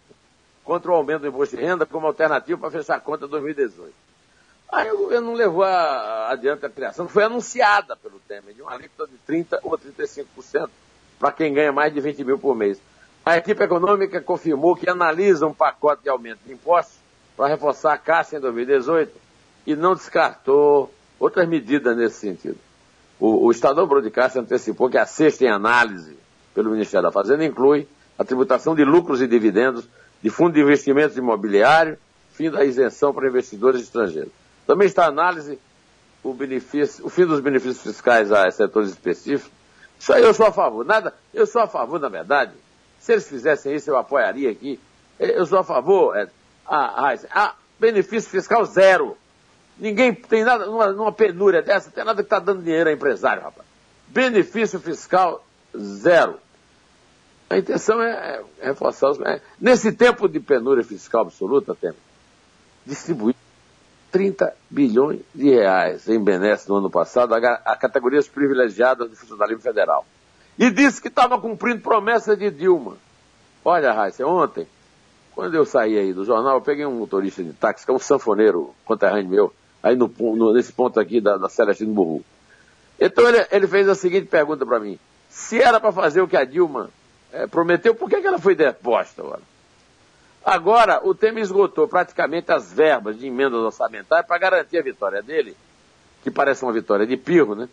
contra 0.62 0.90
o 0.90 0.94
aumento 0.94 1.22
do 1.22 1.28
imposto 1.28 1.56
de 1.56 1.62
renda 1.62 1.84
como 1.84 2.06
alternativa 2.06 2.58
para 2.58 2.70
fechar 2.70 2.96
a 2.96 3.00
conta 3.00 3.28
2018. 3.28 3.92
Aí 4.72 4.90
o 4.90 4.98
governo 4.98 5.28
não 5.28 5.34
levou 5.34 5.62
a, 5.62 6.30
adiante 6.30 6.66
a 6.66 6.70
criação, 6.70 7.06
foi 7.06 7.24
anunciada 7.24 7.96
pelo 7.96 8.18
Temer, 8.20 8.54
de 8.54 8.62
uma 8.62 8.72
alíquota 8.72 9.10
de 9.10 9.18
30% 9.32 9.60
ou 9.62 9.78
35% 9.78 10.70
para 11.18 11.32
quem 11.32 11.52
ganha 11.52 11.72
mais 11.72 11.92
de 11.92 12.00
20 12.00 12.24
mil 12.24 12.38
por 12.38 12.54
mês. 12.56 12.80
A 13.24 13.36
equipe 13.36 13.62
econômica 13.62 14.20
confirmou 14.20 14.76
que 14.76 14.88
analisa 14.88 15.46
um 15.46 15.54
pacote 15.54 16.02
de 16.02 16.08
aumento 16.08 16.40
de 16.44 16.52
impostos 16.52 16.96
para 17.36 17.48
reforçar 17.48 17.92
a 17.92 17.98
Caixa 17.98 18.36
em 18.36 18.40
2018 18.40 19.12
e 19.66 19.74
não 19.74 19.94
descartou 19.94 20.92
outras 21.18 21.48
medidas 21.48 21.96
nesse 21.96 22.16
sentido. 22.16 22.58
O, 23.18 23.46
o 23.46 23.50
Estadão 23.50 23.86
Broadcast 23.86 24.38
antecipou 24.38 24.90
que 24.90 24.98
a 24.98 25.06
sexta 25.06 25.44
em 25.44 25.48
análise 25.48 26.16
pelo 26.54 26.70
Ministério 26.70 27.02
da 27.02 27.12
Fazenda 27.12 27.44
inclui 27.44 27.87
a 28.18 28.25
tributação 28.25 28.75
de 28.75 28.84
lucros 28.84 29.20
e 29.20 29.26
dividendos 29.26 29.88
de 30.23 30.30
fundo 30.30 30.54
de 30.54 30.61
investimentos 30.61 31.16
imobiliário, 31.16 31.99
fim 32.32 32.50
da 32.50 32.64
isenção 32.64 33.12
para 33.12 33.28
investidores 33.28 33.82
estrangeiros. 33.82 34.32
Também 34.66 34.87
está 34.87 35.04
a 35.04 35.08
análise 35.08 35.58
o, 36.23 36.32
benefício, 36.32 37.04
o 37.04 37.11
fim 37.11 37.26
dos 37.26 37.40
benefícios 37.40 37.82
fiscais 37.82 38.32
a 38.32 38.50
setores 38.50 38.90
específicos. 38.90 39.52
Isso 39.99 40.12
aí 40.12 40.23
eu 40.23 40.32
sou 40.32 40.46
a 40.46 40.52
favor. 40.52 40.84
Nada, 40.84 41.12
eu 41.32 41.46
sou 41.46 41.61
a 41.61 41.66
favor, 41.66 42.00
na 42.00 42.08
verdade. 42.08 42.52
Se 42.99 43.12
eles 43.12 43.28
fizessem 43.28 43.75
isso, 43.75 43.90
eu 43.90 43.96
apoiaria 43.96 44.50
aqui. 44.50 44.80
Eu 45.18 45.44
sou 45.44 45.58
a 45.58 45.64
favor. 45.64 46.16
É, 46.16 46.28
a, 46.66 47.11
a, 47.11 47.14
a 47.34 47.54
benefício 47.78 48.30
fiscal 48.30 48.64
zero. 48.64 49.16
Ninguém 49.78 50.14
tem 50.14 50.44
nada, 50.44 50.66
numa, 50.66 50.92
numa 50.92 51.12
penúria 51.12 51.61
dessa, 51.61 51.90
tem 51.90 52.04
nada 52.04 52.23
que 52.23 52.26
está 52.26 52.38
dando 52.38 52.62
dinheiro 52.62 52.88
a 52.88 52.92
empresário, 52.92 53.42
rapaz. 53.42 53.66
Benefício 54.08 54.80
fiscal 54.80 55.44
zero. 55.76 56.38
A 57.48 57.58
intenção 57.58 58.02
é, 58.02 58.42
é 58.60 58.66
reforçar 58.66 59.10
os. 59.10 59.20
É, 59.20 59.40
nesse 59.60 59.92
tempo 59.92 60.28
de 60.28 60.40
penúria 60.40 60.82
fiscal 60.82 61.22
absoluta, 61.22 61.74
tem 61.74 61.92
distribuir 62.86 63.34
30 64.10 64.54
bilhões 64.70 65.20
de 65.34 65.50
reais 65.50 66.08
em 66.08 66.22
benesses 66.22 66.66
no 66.66 66.76
ano 66.76 66.90
passado 66.90 67.34
a, 67.34 67.38
a 67.64 67.76
categorias 67.76 68.28
privilegiadas 68.28 69.10
do 69.10 69.16
funcionalismo 69.16 69.62
federal. 69.62 70.06
E 70.58 70.70
disse 70.70 71.02
que 71.02 71.08
estava 71.08 71.38
cumprindo 71.40 71.80
promessa 71.80 72.36
de 72.36 72.50
Dilma. 72.50 72.96
Olha, 73.64 73.92
Raíssa, 73.92 74.24
ontem, 74.24 74.68
quando 75.34 75.54
eu 75.54 75.64
saí 75.64 75.98
aí 75.98 76.12
do 76.12 76.24
jornal, 76.24 76.56
eu 76.56 76.60
peguei 76.60 76.86
um 76.86 76.98
motorista 76.98 77.42
de 77.42 77.52
táxi, 77.52 77.84
que 77.84 77.90
é 77.90 77.94
um 77.94 77.98
sanfoneiro 77.98 78.72
conterrâneo 78.84 79.28
meu, 79.28 79.54
aí 79.82 79.96
no, 79.96 80.08
no, 80.18 80.52
nesse 80.52 80.72
ponto 80.72 81.00
aqui 81.00 81.20
da, 81.20 81.36
da 81.36 81.48
Celestino 81.48 81.92
Burru. 81.92 82.24
Então 83.00 83.28
ele, 83.28 83.44
ele 83.50 83.66
fez 83.66 83.88
a 83.88 83.94
seguinte 83.96 84.26
pergunta 84.26 84.64
para 84.64 84.78
mim. 84.78 84.98
Se 85.28 85.60
era 85.60 85.80
para 85.80 85.90
fazer 85.90 86.20
o 86.20 86.28
que 86.28 86.36
a 86.36 86.44
Dilma 86.44 86.88
é, 87.34 87.48
prometeu, 87.48 87.96
por 87.96 88.08
que, 88.08 88.20
que 88.20 88.26
ela 88.26 88.38
foi 88.38 88.54
deposta? 88.54 89.20
Agora? 89.20 89.42
agora, 90.44 91.00
o 91.02 91.14
Temer 91.14 91.42
esgotou 91.42 91.88
praticamente 91.88 92.52
as 92.52 92.72
verbas 92.72 93.18
de 93.18 93.26
emendas 93.26 93.58
orçamentárias 93.60 94.26
para 94.26 94.38
garantir 94.38 94.78
a 94.78 94.82
vitória 94.82 95.20
dele, 95.20 95.56
que 96.22 96.30
parece 96.30 96.62
uma 96.62 96.72
vitória 96.72 97.04
de 97.04 97.16
pirro, 97.16 97.56
né? 97.56 97.68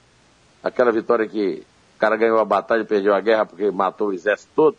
Aquela 0.63 0.91
vitória 0.91 1.27
que 1.27 1.63
o 1.95 1.99
cara 1.99 2.15
ganhou 2.15 2.39
a 2.39 2.45
batalha 2.45 2.81
e 2.81 2.85
perdeu 2.85 3.13
a 3.13 3.21
guerra 3.21 3.45
porque 3.45 3.69
matou 3.69 4.07
o 4.07 4.13
exército 4.13 4.51
todo, 4.55 4.77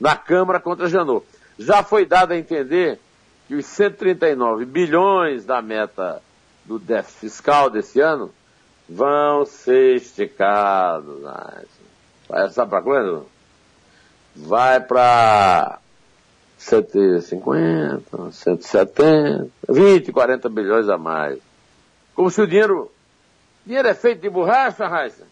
na 0.00 0.16
Câmara 0.16 0.58
contra 0.58 0.88
Janot. 0.88 1.24
Já 1.56 1.84
foi 1.84 2.04
dado 2.04 2.32
a 2.32 2.36
entender 2.36 2.98
que 3.46 3.54
os 3.54 3.66
139 3.66 4.64
bilhões 4.64 5.44
da 5.44 5.62
meta 5.62 6.20
do 6.64 6.76
déficit 6.76 7.20
fiscal 7.20 7.70
desse 7.70 8.00
ano 8.00 8.32
vão 8.88 9.44
ser 9.44 9.94
esticados. 9.94 11.22
Vai, 12.28 12.50
sabe 12.50 12.70
para 12.70 12.82
quando? 12.82 13.33
Vai 14.34 14.80
para 14.80 15.78
150, 16.58 18.32
170, 18.32 19.48
20, 19.68 20.12
40 20.12 20.48
bilhões 20.48 20.88
a 20.88 20.98
mais. 20.98 21.38
Como 22.14 22.30
se 22.30 22.40
o 22.40 22.46
dinheiro. 22.46 22.90
Dinheiro 23.66 23.88
é 23.88 23.94
feito 23.94 24.20
de 24.20 24.28
borracha, 24.28 24.86
Raíssa? 24.86 25.26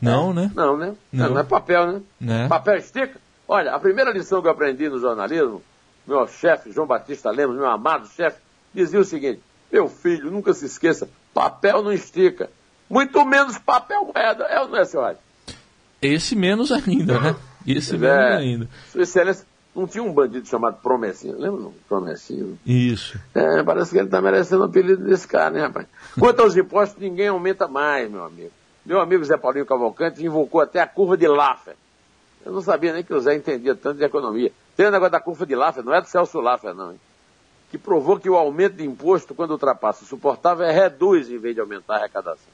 Não, 0.00 0.32
né? 0.32 0.50
Não, 0.54 0.76
né? 0.76 0.94
Não, 1.12 1.30
não 1.30 1.40
é 1.40 1.44
papel, 1.44 1.92
né? 1.92 2.02
né? 2.20 2.48
Papel 2.48 2.76
estica. 2.76 3.20
Olha, 3.46 3.74
a 3.74 3.78
primeira 3.78 4.10
lição 4.10 4.40
que 4.40 4.48
eu 4.48 4.52
aprendi 4.52 4.88
no 4.88 4.98
jornalismo, 4.98 5.62
meu 6.06 6.26
chefe, 6.26 6.72
João 6.72 6.86
Batista 6.86 7.30
Lemos, 7.30 7.56
meu 7.56 7.70
amado 7.70 8.08
chefe, 8.08 8.40
dizia 8.74 8.98
o 8.98 9.04
seguinte: 9.04 9.40
meu 9.70 9.88
filho, 9.88 10.30
nunca 10.30 10.52
se 10.54 10.66
esqueça, 10.66 11.08
papel 11.32 11.82
não 11.82 11.92
estica. 11.92 12.50
Muito 12.88 13.24
menos 13.24 13.58
papel 13.58 14.04
moeda. 14.04 14.44
É 14.44 14.60
ou 14.60 14.68
não 14.68 14.78
é, 14.78 14.84
senhor? 14.84 15.16
Esse 16.00 16.34
menos 16.34 16.72
ainda, 16.72 17.20
né? 17.20 17.36
Esse 17.66 18.04
é, 18.04 18.36
ainda. 18.36 18.68
Sua 18.90 19.02
Excelência, 19.02 19.46
não 19.74 19.86
tinha 19.86 20.04
um 20.04 20.12
bandido 20.12 20.46
chamado 20.46 20.80
Promessinho, 20.82 21.38
lembra 21.38 21.70
Promessinho? 21.88 22.58
Isso. 22.66 23.18
É, 23.34 23.62
parece 23.62 23.90
que 23.90 23.98
ele 23.98 24.06
está 24.06 24.20
merecendo 24.20 24.62
o 24.62 24.66
apelido 24.66 25.04
desse 25.04 25.26
cara, 25.26 25.50
né, 25.50 25.60
rapaz? 25.62 25.86
Quanto 26.18 26.40
aos 26.40 26.56
impostos, 26.56 27.00
ninguém 27.00 27.28
aumenta 27.28 27.66
mais, 27.66 28.10
meu 28.10 28.24
amigo. 28.24 28.50
Meu 28.84 29.00
amigo 29.00 29.24
Zé 29.24 29.36
Paulinho 29.36 29.64
Cavalcante 29.64 30.24
invocou 30.24 30.60
até 30.60 30.80
a 30.80 30.86
curva 30.86 31.16
de 31.16 31.26
Laffer. 31.26 31.74
Eu 32.44 32.52
não 32.52 32.60
sabia 32.60 32.92
nem 32.92 33.04
que 33.04 33.14
o 33.14 33.20
Zé 33.20 33.34
entendia 33.34 33.74
tanto 33.74 33.98
de 33.98 34.04
economia. 34.04 34.52
Tem 34.76 34.86
o 34.86 34.90
negócio 34.90 35.12
da 35.12 35.20
curva 35.20 35.46
de 35.46 35.54
Laffer, 35.54 35.84
não 35.84 35.94
é 35.94 36.00
do 36.00 36.08
Celso 36.08 36.40
Laffer, 36.40 36.74
não, 36.74 36.92
hein? 36.92 37.00
Que 37.70 37.78
provou 37.78 38.18
que 38.18 38.28
o 38.28 38.36
aumento 38.36 38.76
de 38.76 38.84
imposto, 38.84 39.34
quando 39.34 39.52
ultrapassa 39.52 40.04
o 40.04 40.06
suportável, 40.06 40.66
é 40.66 40.72
reduz 40.72 41.30
em 41.30 41.38
vez 41.38 41.54
de 41.54 41.60
aumentar 41.60 41.94
a 41.94 41.98
arrecadação. 42.00 42.52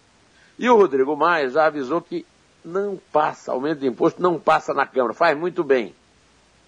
E 0.58 0.68
o 0.68 0.76
Rodrigo 0.76 1.16
Maia 1.16 1.48
já 1.48 1.66
avisou 1.66 2.00
que 2.00 2.24
não 2.68 2.98
passa, 3.12 3.52
aumento 3.52 3.80
de 3.80 3.86
imposto 3.86 4.22
não 4.22 4.38
passa 4.38 4.74
na 4.74 4.86
Câmara, 4.86 5.14
faz 5.14 5.36
muito 5.36 5.64
bem. 5.64 5.94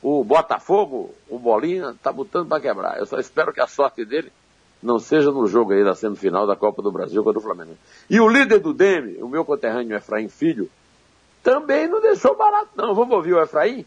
O 0.02 0.24
Botafogo, 0.24 1.14
o 1.28 1.38
Bolinha, 1.38 1.90
está 1.90 2.10
botando 2.10 2.48
para 2.48 2.60
quebrar. 2.60 2.98
Eu 2.98 3.06
só 3.06 3.18
espero 3.18 3.52
que 3.52 3.60
a 3.60 3.66
sorte 3.66 4.04
dele 4.04 4.32
não 4.82 4.98
seja 4.98 5.30
no 5.30 5.46
jogo 5.46 5.72
aí 5.72 5.84
da 5.84 5.94
semifinal 5.94 6.46
da 6.46 6.56
Copa 6.56 6.80
do 6.82 6.90
Brasil 6.90 7.22
contra 7.22 7.38
o 7.38 7.42
Flamengo. 7.42 7.76
E 8.08 8.18
o 8.18 8.28
líder 8.28 8.60
do 8.60 8.72
DEME, 8.72 9.22
o 9.22 9.28
meu 9.28 9.44
conterrâneo 9.44 9.96
Efraim 9.96 10.28
Filho, 10.28 10.70
também 11.42 11.86
não 11.86 12.00
deixou 12.00 12.36
barato 12.36 12.70
não. 12.74 12.94
Vamos 12.94 13.14
ouvir 13.14 13.34
o 13.34 13.42
Efraim? 13.42 13.84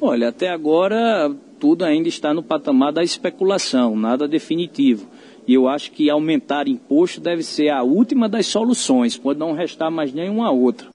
Olha, 0.00 0.28
até 0.28 0.48
agora 0.48 1.34
tudo 1.58 1.84
ainda 1.84 2.08
está 2.08 2.32
no 2.32 2.42
patamar 2.42 2.92
da 2.92 3.02
especulação, 3.02 3.96
nada 3.96 4.26
definitivo. 4.26 5.06
E 5.46 5.54
eu 5.54 5.68
acho 5.68 5.90
que 5.90 6.08
aumentar 6.08 6.68
imposto 6.68 7.20
deve 7.20 7.42
ser 7.42 7.68
a 7.68 7.82
última 7.82 8.28
das 8.28 8.46
soluções, 8.46 9.16
pode 9.16 9.38
não 9.38 9.52
restar 9.52 9.90
mais 9.90 10.12
nenhuma 10.12 10.50
outra. 10.50 10.91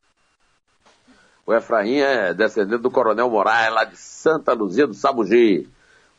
O 1.48 1.54
Efraim 1.54 1.96
é 2.00 2.34
descendente 2.34 2.82
do 2.82 2.92
Coronel 2.92 3.30
Moraes, 3.30 3.74
lá 3.74 3.86
de 3.86 3.96
Santa 3.96 4.52
Luzia 4.52 4.86
do 4.86 4.94
Sabugi, 4.94 5.66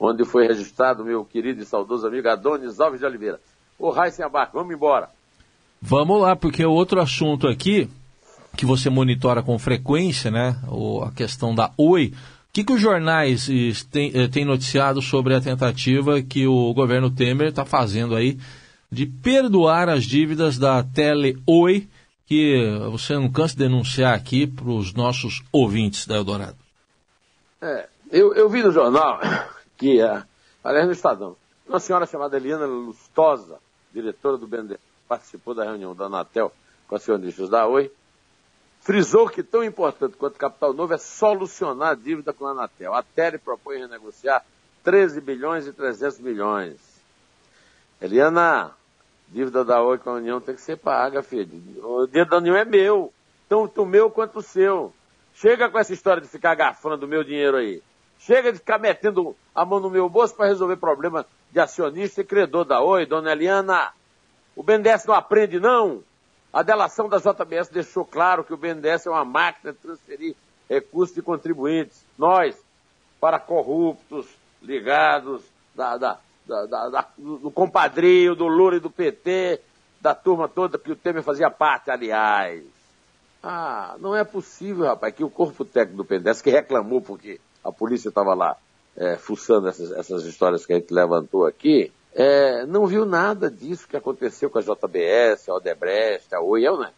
onde 0.00 0.24
foi 0.24 0.46
registrado 0.46 1.04
meu 1.04 1.22
querido 1.22 1.62
e 1.62 1.66
saudoso 1.66 2.06
amigo 2.06 2.26
Adonis 2.26 2.80
Alves 2.80 3.00
de 3.00 3.04
Oliveira. 3.04 3.38
O 3.78 3.90
Raíssen 3.90 4.24
Abac, 4.24 4.54
vamos 4.54 4.74
embora. 4.74 5.10
Vamos 5.82 6.22
lá, 6.22 6.34
porque 6.34 6.64
o 6.64 6.72
outro 6.72 6.98
assunto 6.98 7.46
aqui, 7.46 7.90
que 8.56 8.64
você 8.64 8.88
monitora 8.88 9.42
com 9.42 9.58
frequência, 9.58 10.30
né, 10.30 10.56
a 11.06 11.10
questão 11.10 11.54
da 11.54 11.72
Oi, 11.76 12.14
o 12.14 12.52
que, 12.54 12.64
que 12.64 12.72
os 12.72 12.80
jornais 12.80 13.50
eh, 13.50 14.28
têm 14.28 14.46
noticiado 14.46 15.02
sobre 15.02 15.34
a 15.34 15.42
tentativa 15.42 16.22
que 16.22 16.46
o 16.46 16.72
governo 16.72 17.10
Temer 17.10 17.48
está 17.48 17.66
fazendo 17.66 18.16
aí 18.16 18.38
de 18.90 19.04
perdoar 19.04 19.90
as 19.90 20.04
dívidas 20.04 20.56
da 20.56 20.82
Tele 20.82 21.36
Oi 21.46 21.86
que 22.28 22.62
você 22.90 23.14
não 23.14 23.32
cansa 23.32 23.54
de 23.54 23.60
denunciar 23.60 24.14
aqui 24.14 24.46
para 24.46 24.68
os 24.68 24.92
nossos 24.92 25.42
ouvintes 25.50 26.06
da 26.06 26.16
Eldorado? 26.16 26.58
É, 27.60 27.88
eu, 28.12 28.34
eu 28.34 28.50
vi 28.50 28.62
no 28.62 28.70
jornal 28.70 29.18
que, 29.78 30.02
uh, 30.02 30.22
aliás, 30.62 30.86
no 30.86 30.92
Estadão, 30.92 31.36
uma 31.66 31.80
senhora 31.80 32.04
chamada 32.04 32.36
Eliana 32.36 32.66
Lustosa, 32.66 33.58
diretora 33.94 34.36
do 34.36 34.46
BNDES, 34.46 34.78
participou 35.08 35.54
da 35.54 35.64
reunião 35.64 35.94
da 35.94 36.04
Anatel 36.04 36.52
com 36.86 36.96
acionistas 36.96 37.48
da 37.48 37.66
Oi, 37.66 37.90
frisou 38.82 39.26
que 39.26 39.42
tão 39.42 39.64
importante 39.64 40.18
quanto 40.18 40.38
capital 40.38 40.74
novo 40.74 40.92
é 40.92 40.98
solucionar 40.98 41.92
a 41.92 41.94
dívida 41.94 42.34
com 42.34 42.46
a 42.46 42.50
Anatel. 42.50 42.92
A 42.92 43.02
Tele 43.02 43.38
propõe 43.38 43.78
renegociar 43.78 44.44
13 44.84 45.22
bilhões 45.22 45.66
e 45.66 45.72
300 45.72 46.20
milhões. 46.20 46.76
Eliana, 48.02 48.72
dívida 49.30 49.64
da 49.64 49.82
Oi 49.82 49.98
com 49.98 50.10
a 50.10 50.14
União 50.14 50.40
tem 50.40 50.54
que 50.54 50.60
ser 50.60 50.76
paga, 50.76 51.22
filho. 51.22 51.50
O 51.84 52.06
dinheiro 52.06 52.30
da 52.30 52.38
União 52.38 52.56
é 52.56 52.64
meu, 52.64 53.12
tanto 53.48 53.82
o 53.82 53.86
meu 53.86 54.10
quanto 54.10 54.38
o 54.38 54.42
seu. 54.42 54.92
Chega 55.34 55.68
com 55.68 55.78
essa 55.78 55.92
história 55.92 56.20
de 56.20 56.28
ficar 56.28 56.54
garfando 56.54 57.06
o 57.06 57.08
meu 57.08 57.22
dinheiro 57.22 57.56
aí. 57.56 57.82
Chega 58.18 58.52
de 58.52 58.58
ficar 58.58 58.78
metendo 58.78 59.36
a 59.54 59.64
mão 59.64 59.78
no 59.78 59.90
meu 59.90 60.08
bolso 60.08 60.34
para 60.34 60.46
resolver 60.46 60.76
problema 60.76 61.24
de 61.52 61.60
acionista 61.60 62.20
e 62.20 62.24
credor 62.24 62.64
da 62.64 62.80
Oi, 62.80 63.06
dona 63.06 63.32
Eliana. 63.32 63.92
O 64.56 64.62
BNDES 64.62 65.04
não 65.06 65.14
aprende, 65.14 65.60
não. 65.60 66.02
A 66.52 66.62
delação 66.62 67.08
da 67.08 67.18
JBS 67.18 67.68
deixou 67.68 68.04
claro 68.04 68.42
que 68.42 68.52
o 68.52 68.56
BNDES 68.56 69.06
é 69.06 69.10
uma 69.10 69.24
máquina 69.24 69.72
de 69.72 69.78
transferir 69.78 70.34
recursos 70.68 71.14
de 71.14 71.22
contribuintes. 71.22 72.04
Nós, 72.18 72.56
para 73.20 73.38
corruptos, 73.38 74.26
ligados 74.60 75.44
da, 75.74 75.96
da, 75.96 76.18
da, 76.48 76.88
da, 76.88 77.08
do 77.16 77.50
compadrio, 77.50 78.34
do 78.34 78.46
Lula 78.46 78.76
e 78.76 78.80
do 78.80 78.90
PT, 78.90 79.60
da 80.00 80.14
turma 80.14 80.48
toda 80.48 80.78
que 80.78 80.90
o 80.90 80.96
Temer 80.96 81.22
fazia 81.22 81.50
parte, 81.50 81.90
aliás. 81.90 82.64
Ah, 83.42 83.96
não 84.00 84.16
é 84.16 84.24
possível, 84.24 84.86
rapaz, 84.86 85.14
que 85.14 85.22
o 85.22 85.30
corpo 85.30 85.64
técnico 85.64 86.02
do 86.02 86.04
BNDES, 86.04 86.42
que 86.42 86.50
reclamou 86.50 87.00
porque 87.00 87.40
a 87.62 87.70
polícia 87.70 88.08
estava 88.08 88.34
lá 88.34 88.56
é, 88.96 89.16
fuçando 89.16 89.68
essas, 89.68 89.92
essas 89.92 90.24
histórias 90.24 90.66
que 90.66 90.72
a 90.72 90.76
gente 90.76 90.92
levantou 90.92 91.46
aqui, 91.46 91.92
é, 92.14 92.66
não 92.66 92.86
viu 92.86 93.04
nada 93.04 93.50
disso 93.50 93.86
que 93.86 93.96
aconteceu 93.96 94.50
com 94.50 94.58
a 94.58 94.62
JBS, 94.62 95.48
a 95.48 95.54
Odebrecht, 95.54 96.34
a 96.34 96.40
Oi, 96.40 96.62
né? 96.78 96.90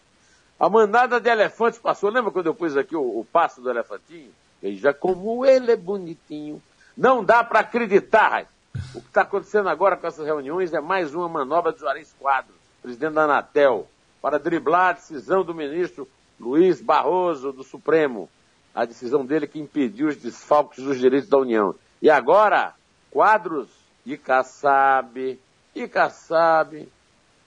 A 0.58 0.68
mandada 0.68 1.20
de 1.20 1.28
elefantes 1.28 1.78
passou. 1.78 2.10
Lembra 2.10 2.30
quando 2.30 2.46
eu 2.46 2.54
pus 2.54 2.76
aqui 2.76 2.94
o, 2.94 3.20
o 3.20 3.24
passo 3.24 3.60
do 3.60 3.70
elefantinho? 3.70 4.30
Veja 4.62 4.92
como 4.92 5.44
ele 5.44 5.72
é 5.72 5.76
bonitinho. 5.76 6.62
Não 6.96 7.24
dá 7.24 7.42
para 7.42 7.60
acreditar. 7.60 8.46
O 8.94 9.00
que 9.00 9.08
está 9.08 9.22
acontecendo 9.22 9.68
agora 9.68 9.96
com 9.96 10.06
essas 10.06 10.26
reuniões 10.26 10.72
é 10.72 10.80
mais 10.80 11.14
uma 11.14 11.28
manobra 11.28 11.72
de 11.72 11.80
Juarez 11.80 12.14
Quadros, 12.18 12.56
presidente 12.82 13.14
da 13.14 13.24
Anatel, 13.24 13.86
para 14.20 14.38
driblar 14.38 14.90
a 14.90 14.92
decisão 14.92 15.44
do 15.44 15.54
ministro 15.54 16.08
Luiz 16.38 16.80
Barroso 16.80 17.52
do 17.52 17.62
Supremo. 17.62 18.28
A 18.74 18.84
decisão 18.84 19.24
dele 19.24 19.46
que 19.46 19.58
impediu 19.58 20.08
os 20.08 20.16
desfalques 20.16 20.82
dos 20.82 20.98
direitos 20.98 21.28
da 21.28 21.38
União. 21.38 21.74
E 22.00 22.08
agora, 22.08 22.72
Quadros 23.10 23.68
de 24.06 24.16
Kassab, 24.16 25.38
e 25.74 25.88
Kassab, 25.88 26.88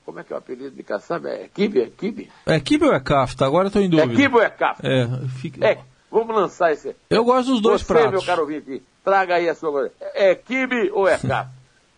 como 0.05 0.19
é 0.19 0.23
que 0.23 0.33
é 0.33 0.35
o 0.35 0.39
apelido 0.39 0.75
de 0.75 0.83
Kassab? 0.83 1.25
É 1.27 1.47
Kibe? 1.47 1.81
É 1.81 1.89
Kibe? 1.89 2.31
É 2.45 2.59
Kibe 2.59 2.85
ou 2.85 2.93
é 2.93 2.99
Kafta? 2.99 3.45
Agora 3.45 3.67
estou 3.67 3.81
em 3.81 3.89
dúvida. 3.89 4.11
É 4.11 4.15
Kibe 4.15 4.35
ou 4.35 4.41
é 4.41 4.49
Kafta? 4.49 4.87
É, 4.87 5.27
fica... 5.39 5.65
é, 5.65 5.79
vamos 6.13 6.35
lançar 6.35 6.71
esse. 6.71 6.95
Eu 7.09 7.25
gosto 7.25 7.51
dos 7.51 7.61
dois 7.61 7.81
Você, 7.81 7.93
pratos. 7.93 8.11
meu 8.11 8.23
caro 8.23 8.41
ouvinte, 8.41 8.83
traga 9.03 9.35
aí 9.35 9.49
a 9.49 9.55
sua. 9.55 9.91
É 9.99 10.35
Kibe 10.35 10.91
ou 10.91 11.07
é 11.07 11.17
Kafta? 11.17 11.49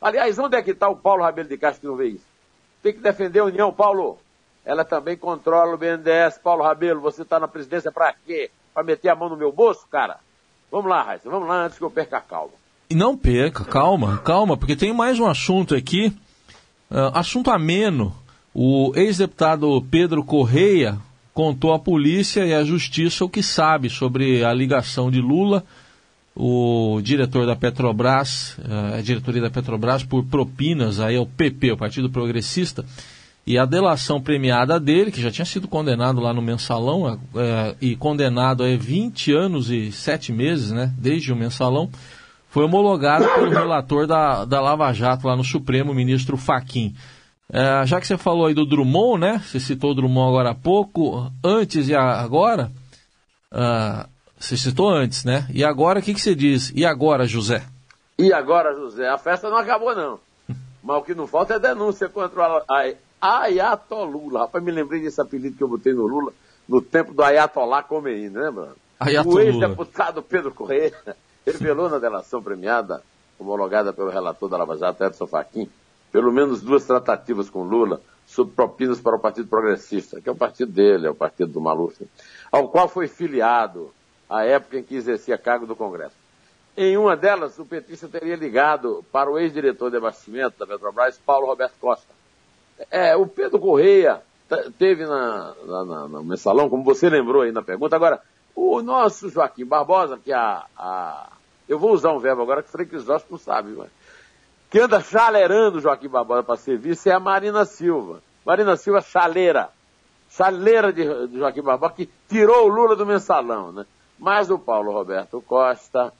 Aliás, 0.01 0.37
onde 0.39 0.55
é 0.55 0.61
que 0.61 0.71
está 0.71 0.87
o 0.87 0.95
Paulo 0.95 1.23
Rabelo 1.23 1.49
de 1.49 1.57
Castro 1.57 1.81
que 1.81 1.87
não 1.87 1.95
vê 1.95 2.07
isso? 2.07 2.25
Tem 2.81 2.93
que 2.93 2.99
defender 2.99 3.39
a 3.39 3.45
União, 3.45 3.73
Paulo. 3.73 4.17
Ela 4.63 4.83
também 4.83 5.17
controla 5.17 5.73
o 5.73 5.77
BNDES. 5.77 6.39
Paulo 6.43 6.63
Rabelo, 6.63 7.01
você 7.01 7.23
está 7.23 7.39
na 7.39 7.47
presidência 7.47 7.91
para 7.91 8.13
quê? 8.25 8.49
Para 8.73 8.83
meter 8.83 9.09
a 9.09 9.15
mão 9.15 9.29
no 9.29 9.37
meu 9.37 9.51
bolso, 9.51 9.85
cara? 9.89 10.17
Vamos 10.71 10.89
lá, 10.89 11.03
Raíssa, 11.03 11.29
vamos 11.29 11.47
lá 11.47 11.65
antes 11.65 11.77
que 11.77 11.83
eu 11.83 11.89
perca 11.89 12.17
a 12.17 12.21
calma. 12.21 12.53
E 12.89 12.95
não 12.95 13.17
perca, 13.17 13.63
calma, 13.63 14.17
calma, 14.19 14.57
porque 14.57 14.75
tem 14.75 14.93
mais 14.93 15.19
um 15.19 15.25
assunto 15.25 15.73
aqui, 15.73 16.15
uh, 16.91 17.11
assunto 17.13 17.49
ameno. 17.49 18.15
O 18.53 18.91
ex-deputado 18.95 19.81
Pedro 19.89 20.23
Correia 20.23 20.97
contou 21.35 21.73
à 21.73 21.77
polícia 21.77 22.45
e 22.45 22.53
à 22.53 22.63
justiça 22.63 23.25
o 23.25 23.29
que 23.29 23.43
sabe 23.43 23.89
sobre 23.89 24.43
a 24.45 24.53
ligação 24.53 25.11
de 25.11 25.19
Lula, 25.19 25.65
o 26.33 27.01
diretor 27.03 27.45
da 27.45 27.57
Petrobras, 27.57 28.57
uh, 28.59 28.95
a 28.97 29.01
diretoria 29.01 29.41
da 29.41 29.49
Petrobras, 29.49 30.01
por 30.01 30.23
propinas 30.23 31.01
aí 31.01 31.17
ao 31.17 31.25
PP, 31.25 31.73
o 31.73 31.77
Partido 31.77 32.09
Progressista, 32.09 32.85
e 33.45 33.57
a 33.57 33.65
delação 33.65 34.21
premiada 34.21 34.79
dele, 34.79 35.11
que 35.11 35.21
já 35.21 35.29
tinha 35.29 35.45
sido 35.45 35.67
condenado 35.67 36.21
lá 36.21 36.33
no 36.33 36.41
mensalão, 36.41 37.03
uh, 37.03 37.19
e 37.81 37.97
condenado 37.97 38.63
a 38.63 38.73
20 38.73 39.33
anos 39.33 39.69
e 39.69 39.91
7 39.91 40.31
meses, 40.31 40.71
né, 40.71 40.93
desde 40.97 41.33
o 41.33 41.35
mensalão, 41.35 41.89
foi 42.49 42.63
homologado 42.63 43.27
pelo 43.35 43.49
relator 43.49 44.07
da, 44.07 44.45
da 44.45 44.61
Lava 44.61 44.93
Jato 44.93 45.27
lá 45.27 45.35
no 45.35 45.43
Supremo, 45.43 45.91
o 45.91 45.95
ministro 45.95 46.37
Faquim. 46.37 46.95
É, 47.51 47.85
já 47.85 47.99
que 47.99 48.07
você 48.07 48.17
falou 48.17 48.47
aí 48.47 48.53
do 48.53 48.65
Drummond, 48.65 49.19
né? 49.19 49.41
Você 49.45 49.59
citou 49.59 49.91
o 49.91 49.95
Drummond 49.95 50.29
agora 50.29 50.49
há 50.51 50.55
pouco, 50.55 51.31
antes 51.43 51.87
e 51.87 51.95
agora. 51.95 52.71
Uh, 53.51 54.09
você 54.37 54.57
citou 54.57 54.89
antes, 54.89 55.23
né? 55.23 55.47
E 55.53 55.63
agora 55.63 55.99
o 55.99 56.01
que, 56.01 56.13
que 56.13 56.21
você 56.21 56.35
diz? 56.35 56.71
E 56.75 56.85
agora, 56.85 57.25
José? 57.25 57.63
E 58.17 58.33
agora, 58.33 58.73
José? 58.73 59.07
A 59.07 59.17
festa 59.17 59.49
não 59.49 59.57
acabou, 59.57 59.95
não. 59.95 60.19
Mas 60.83 60.97
o 60.97 61.03
que 61.03 61.15
não 61.15 61.27
falta 61.27 61.53
é 61.53 61.59
denúncia 61.59 62.09
contra 62.09 62.63
a 62.67 62.93
Ayatollah. 63.21 64.41
Rapaz, 64.41 64.63
me 64.63 64.71
lembrei 64.71 65.01
desse 65.01 65.21
apelido 65.21 65.55
que 65.55 65.63
eu 65.63 65.67
botei 65.67 65.93
no 65.93 66.05
Lula 66.07 66.33
no 66.67 66.81
tempo 66.81 67.13
do 67.13 67.23
Ayatollah 67.23 67.83
Khomeini, 67.83 68.29
lembra? 68.29 68.73
Ayatollah. 68.99 69.35
O 69.35 69.39
ex-deputado 69.39 70.21
Pedro 70.21 70.51
Correia 70.51 70.93
revelou 71.45 71.89
na 71.91 71.99
delação 71.99 72.41
premiada, 72.41 73.01
homologada 73.39 73.93
pelo 73.93 74.09
relator 74.09 74.49
da 74.49 74.57
Lava 74.57 74.77
Jato, 74.77 75.03
Edson 75.03 75.27
Fachin, 75.27 75.69
pelo 76.15 76.31
menos 76.31 76.61
duas 76.61 76.85
tratativas 76.85 77.49
com 77.49 77.63
Lula 77.63 77.99
sobre 78.25 78.55
propinas 78.55 79.01
para 79.01 79.17
o 79.17 79.19
Partido 79.19 79.49
Progressista, 79.49 80.21
que 80.21 80.29
é 80.29 80.31
o 80.31 80.35
partido 80.35 80.71
dele, 80.71 81.07
é 81.07 81.09
o 81.09 81.13
partido 81.13 81.51
do 81.51 81.59
Maluf, 81.59 82.07
ao 82.49 82.69
qual 82.69 82.87
foi 82.87 83.09
filiado 83.09 83.91
à 84.29 84.45
época 84.45 84.79
em 84.79 84.83
que 84.83 84.95
exercia 84.95 85.37
cargo 85.37 85.67
do 85.67 85.75
Congresso. 85.75 86.15
Em 86.77 86.95
uma 86.95 87.17
delas, 87.17 87.59
o 87.59 87.65
petista 87.65 88.07
teria 88.07 88.37
ligado 88.37 89.03
para 89.11 89.29
o 89.29 89.37
ex-diretor 89.37 89.91
de 89.91 89.97
abastecimento 89.97 90.57
da 90.57 90.65
Petrobras, 90.65 91.17
Paulo 91.17 91.47
Roberto 91.47 91.75
Costa. 91.81 92.13
É, 92.89 93.13
o 93.17 93.27
Pedro 93.27 93.59
Correia 93.59 94.21
teve 94.79 95.05
na, 95.05 95.53
na, 95.65 95.83
na, 95.83 96.07
no 96.07 96.23
mensalão, 96.23 96.69
como 96.69 96.85
você 96.85 97.09
lembrou 97.09 97.41
aí 97.41 97.51
na 97.51 97.61
pergunta. 97.61 97.93
Agora, 97.93 98.21
o 98.55 98.81
nosso 98.81 99.27
Joaquim 99.27 99.65
Barbosa, 99.65 100.17
que 100.17 100.31
a, 100.31 100.63
a 100.77 101.27
eu 101.67 101.77
vou 101.77 101.91
usar 101.91 102.13
um 102.13 102.19
verbo 102.19 102.41
agora 102.41 102.63
que 102.63 102.69
o 102.69 102.71
Frank 102.71 102.89
Crisóstomo 102.89 103.37
sabe, 103.37 103.73
mas, 103.73 103.89
que 104.69 104.79
anda 104.79 105.01
chalerando 105.01 105.79
Joaquim 105.79 106.07
Barbosa 106.07 106.43
para 106.43 106.57
serviço 106.57 107.09
é 107.09 107.13
a 107.13 107.19
Marina 107.19 107.65
Silva. 107.65 108.21
Marina 108.45 108.75
Silva 108.75 109.01
chaleira. 109.01 109.69
Chaleira 110.29 110.91
de, 110.91 111.27
de 111.27 111.37
Joaquim 111.37 111.61
Barbosa, 111.61 111.93
que 111.93 112.09
tirou 112.27 112.65
o 112.65 112.67
Lula 112.67 112.95
do 112.95 113.05
mensalão, 113.05 113.71
né? 113.71 113.85
Mas 114.17 114.49
o 114.49 114.57
Paulo 114.57 114.91
Roberto 114.91 115.41
Costa 115.41 116.13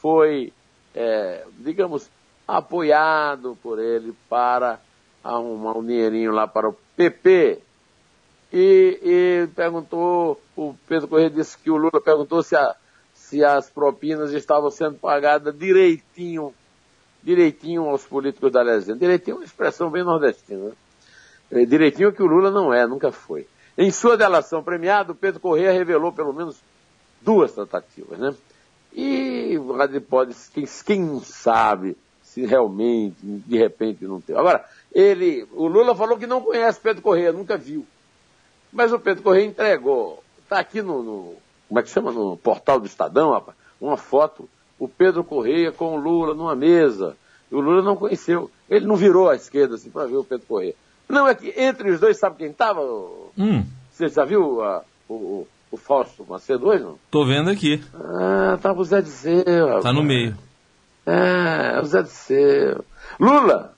foi, 0.00 0.52
é, 0.94 1.44
digamos, 1.58 2.10
apoiado 2.46 3.56
por 3.62 3.78
ele 3.78 4.14
para 4.28 4.80
arrumar 5.22 5.76
um 5.76 5.84
dinheirinho 5.84 6.32
lá 6.32 6.46
para 6.46 6.68
o 6.68 6.76
PP. 6.96 7.60
E, 8.52 9.00
e 9.02 9.48
perguntou, 9.54 10.40
o 10.56 10.74
Pedro 10.88 11.08
Correia 11.08 11.30
disse 11.30 11.58
que 11.58 11.70
o 11.70 11.76
Lula 11.76 12.00
perguntou 12.00 12.42
se 12.42 12.54
a, 12.54 12.76
se 13.12 13.44
as 13.44 13.68
propinas 13.68 14.32
estavam 14.32 14.70
sendo 14.70 14.94
pagadas 14.94 15.56
direitinho, 15.56 16.54
direitinho 17.26 17.82
aos 17.88 18.04
políticos 18.04 18.52
da 18.52 18.62
legenda. 18.62 19.00
Direitinho 19.00 19.34
é 19.34 19.38
uma 19.38 19.44
expressão 19.44 19.90
bem 19.90 20.04
nordestina. 20.04 20.66
Né? 20.66 20.72
É, 21.50 21.64
direitinho 21.64 22.12
que 22.12 22.22
o 22.22 22.26
Lula 22.26 22.52
não 22.52 22.72
é, 22.72 22.86
nunca 22.86 23.10
foi. 23.10 23.48
Em 23.76 23.90
sua 23.90 24.16
delação 24.16 24.62
premiada, 24.62 25.10
o 25.10 25.14
Pedro 25.16 25.40
Correia 25.40 25.72
revelou 25.72 26.12
pelo 26.12 26.32
menos 26.32 26.56
duas 27.20 27.52
tratativas, 27.52 28.16
né? 28.16 28.32
E 28.92 29.58
pode, 30.08 30.34
quem, 30.54 30.64
quem 30.86 31.20
sabe 31.20 31.96
se 32.22 32.46
realmente, 32.46 33.16
de 33.20 33.58
repente, 33.58 34.04
não 34.04 34.20
tem. 34.20 34.36
Agora, 34.36 34.64
ele, 34.92 35.46
o 35.52 35.66
Lula 35.66 35.94
falou 35.94 36.16
que 36.16 36.26
não 36.26 36.40
conhece 36.40 36.80
Pedro 36.80 37.02
Correia, 37.02 37.32
nunca 37.32 37.58
viu. 37.58 37.84
Mas 38.72 38.92
o 38.92 39.00
Pedro 39.00 39.24
Correia 39.24 39.44
entregou, 39.44 40.22
está 40.42 40.60
aqui 40.60 40.80
no, 40.80 41.02
no 41.02 41.36
como 41.68 41.80
é 41.80 41.82
que 41.82 41.90
chama, 41.90 42.12
no 42.12 42.36
portal 42.36 42.78
do 42.78 42.86
Estadão, 42.86 43.32
rapaz, 43.32 43.56
uma 43.80 43.96
foto, 43.96 44.48
o 44.78 44.88
Pedro 44.88 45.24
Correia 45.24 45.72
com 45.72 45.94
o 45.94 45.96
Lula 45.96 46.34
numa 46.34 46.54
mesa. 46.54 47.16
E 47.50 47.54
o 47.54 47.60
Lula 47.60 47.82
não 47.82 47.96
conheceu. 47.96 48.50
Ele 48.68 48.86
não 48.86 48.96
virou 48.96 49.30
à 49.30 49.36
esquerda 49.36 49.76
assim 49.76 49.90
para 49.90 50.06
ver 50.06 50.16
o 50.16 50.24
Pedro 50.24 50.46
Correia. 50.46 50.74
Não, 51.08 51.26
é 51.26 51.34
que 51.34 51.52
entre 51.56 51.90
os 51.90 52.00
dois, 52.00 52.18
sabe 52.18 52.36
quem 52.36 52.50
estava? 52.50 52.80
Hum. 53.38 53.64
Você 53.90 54.08
já 54.08 54.24
viu 54.24 54.62
a, 54.62 54.82
o, 55.08 55.46
o, 55.70 55.76
Fausto 55.76 56.26
Macedo 56.28 56.66
hoje, 56.66 56.82
não? 56.82 56.98
Tô 57.10 57.24
vendo 57.24 57.48
aqui. 57.48 57.82
Ah, 57.94 58.58
tava 58.60 58.80
o 58.80 58.84
Zé 58.84 59.00
Disseu. 59.00 59.66
Rapaz. 59.66 59.84
Tá 59.84 59.92
no 59.92 60.02
meio. 60.02 60.36
É, 61.06 61.80
o 61.80 61.84
Zé 61.84 62.02
Disseu. 62.02 62.84
Lula 63.20 63.72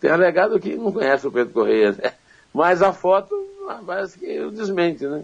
tem 0.00 0.10
alegado 0.10 0.58
que 0.58 0.74
não 0.74 0.90
conhece 0.90 1.26
o 1.26 1.32
Pedro 1.32 1.52
Correia, 1.52 1.92
né? 1.92 2.14
Mas 2.52 2.82
a 2.82 2.92
foto 2.92 3.34
parece 3.86 4.18
que 4.18 4.40
o 4.40 4.50
desmente, 4.50 5.06
né? 5.06 5.22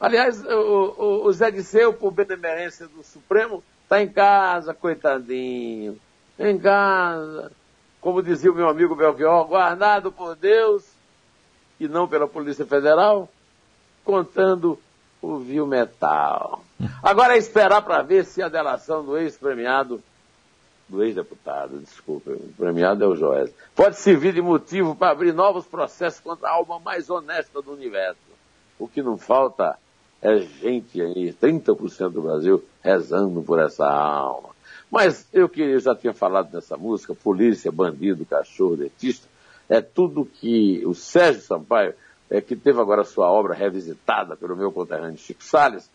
Aliás, 0.00 0.42
o, 0.44 0.94
o, 0.98 1.26
o 1.26 1.32
Zé 1.32 1.50
Disseu, 1.50 1.92
por 1.92 2.10
benemerência 2.10 2.86
do 2.88 3.02
Supremo, 3.02 3.62
está 3.90 4.00
em 4.00 4.08
casa, 4.08 4.72
coitadinho. 4.72 5.98
Em 6.38 6.56
casa. 6.56 7.50
Como 8.00 8.22
dizia 8.22 8.52
o 8.52 8.54
meu 8.54 8.68
amigo 8.68 8.94
Belchior, 8.94 9.44
guardado 9.46 10.12
por 10.12 10.36
Deus 10.36 10.88
e 11.80 11.88
não 11.88 12.06
pela 12.06 12.28
Polícia 12.28 12.64
Federal. 12.64 13.28
descontando 13.96 14.78
o 15.20 15.38
Viu 15.38 15.66
Metal. 15.66 16.62
Agora 17.02 17.34
é 17.34 17.38
esperar 17.38 17.82
para 17.82 18.00
ver 18.02 18.24
se 18.24 18.40
a 18.40 18.48
delação 18.48 19.04
do 19.04 19.18
ex-premiado, 19.18 20.00
do 20.88 21.02
ex-deputado, 21.02 21.78
desculpa, 21.78 22.30
o 22.30 22.52
premiado 22.56 23.04
é 23.04 23.06
o 23.06 23.14
Joés, 23.14 23.52
pode 23.74 23.96
servir 23.96 24.32
de 24.32 24.40
motivo 24.40 24.94
para 24.94 25.10
abrir 25.10 25.32
novos 25.32 25.66
processos 25.66 26.20
contra 26.20 26.48
a 26.48 26.52
alma 26.52 26.78
mais 26.78 27.10
honesta 27.10 27.60
do 27.60 27.72
universo. 27.72 28.18
O 28.78 28.88
que 28.88 29.02
não 29.02 29.18
falta 29.18 29.78
é 30.22 30.38
gente 30.38 31.00
aí, 31.00 31.32
30% 31.32 32.10
do 32.10 32.22
Brasil, 32.22 32.62
rezando 32.82 33.42
por 33.42 33.58
essa 33.58 33.86
alma. 33.86 34.50
Mas 34.90 35.26
eu 35.32 35.48
que 35.48 35.62
eu 35.62 35.78
já 35.78 35.94
tinha 35.94 36.12
falado 36.12 36.52
nessa 36.52 36.76
música, 36.76 37.14
polícia, 37.14 37.70
bandido, 37.70 38.26
cachorro, 38.26 38.76
dentista, 38.76 39.26
é 39.68 39.80
tudo 39.80 40.24
que 40.24 40.84
o 40.84 40.94
Sérgio 40.94 41.42
Sampaio, 41.42 41.94
é, 42.28 42.40
que 42.40 42.56
teve 42.56 42.80
agora 42.80 43.04
sua 43.04 43.30
obra 43.30 43.54
revisitada 43.54 44.36
pelo 44.36 44.56
meu 44.56 44.72
conterrâneo 44.72 45.16
Chico 45.16 45.44
Salles, 45.44 45.88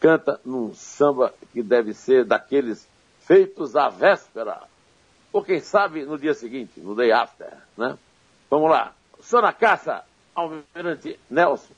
canta 0.00 0.40
num 0.44 0.74
samba 0.74 1.32
que 1.52 1.62
deve 1.62 1.94
ser 1.94 2.24
daqueles 2.24 2.88
feitos 3.20 3.76
à 3.76 3.88
véspera, 3.88 4.62
ou 5.32 5.44
quem 5.44 5.60
sabe 5.60 6.04
no 6.04 6.18
dia 6.18 6.34
seguinte, 6.34 6.80
no 6.80 6.94
day 6.96 7.12
after, 7.12 7.52
né? 7.76 7.96
Vamos 8.50 8.68
lá. 8.68 8.92
Sou 9.20 9.40
na 9.40 9.52
caça, 9.52 10.02
Almirante 10.34 11.18
Nelson. 11.30 11.72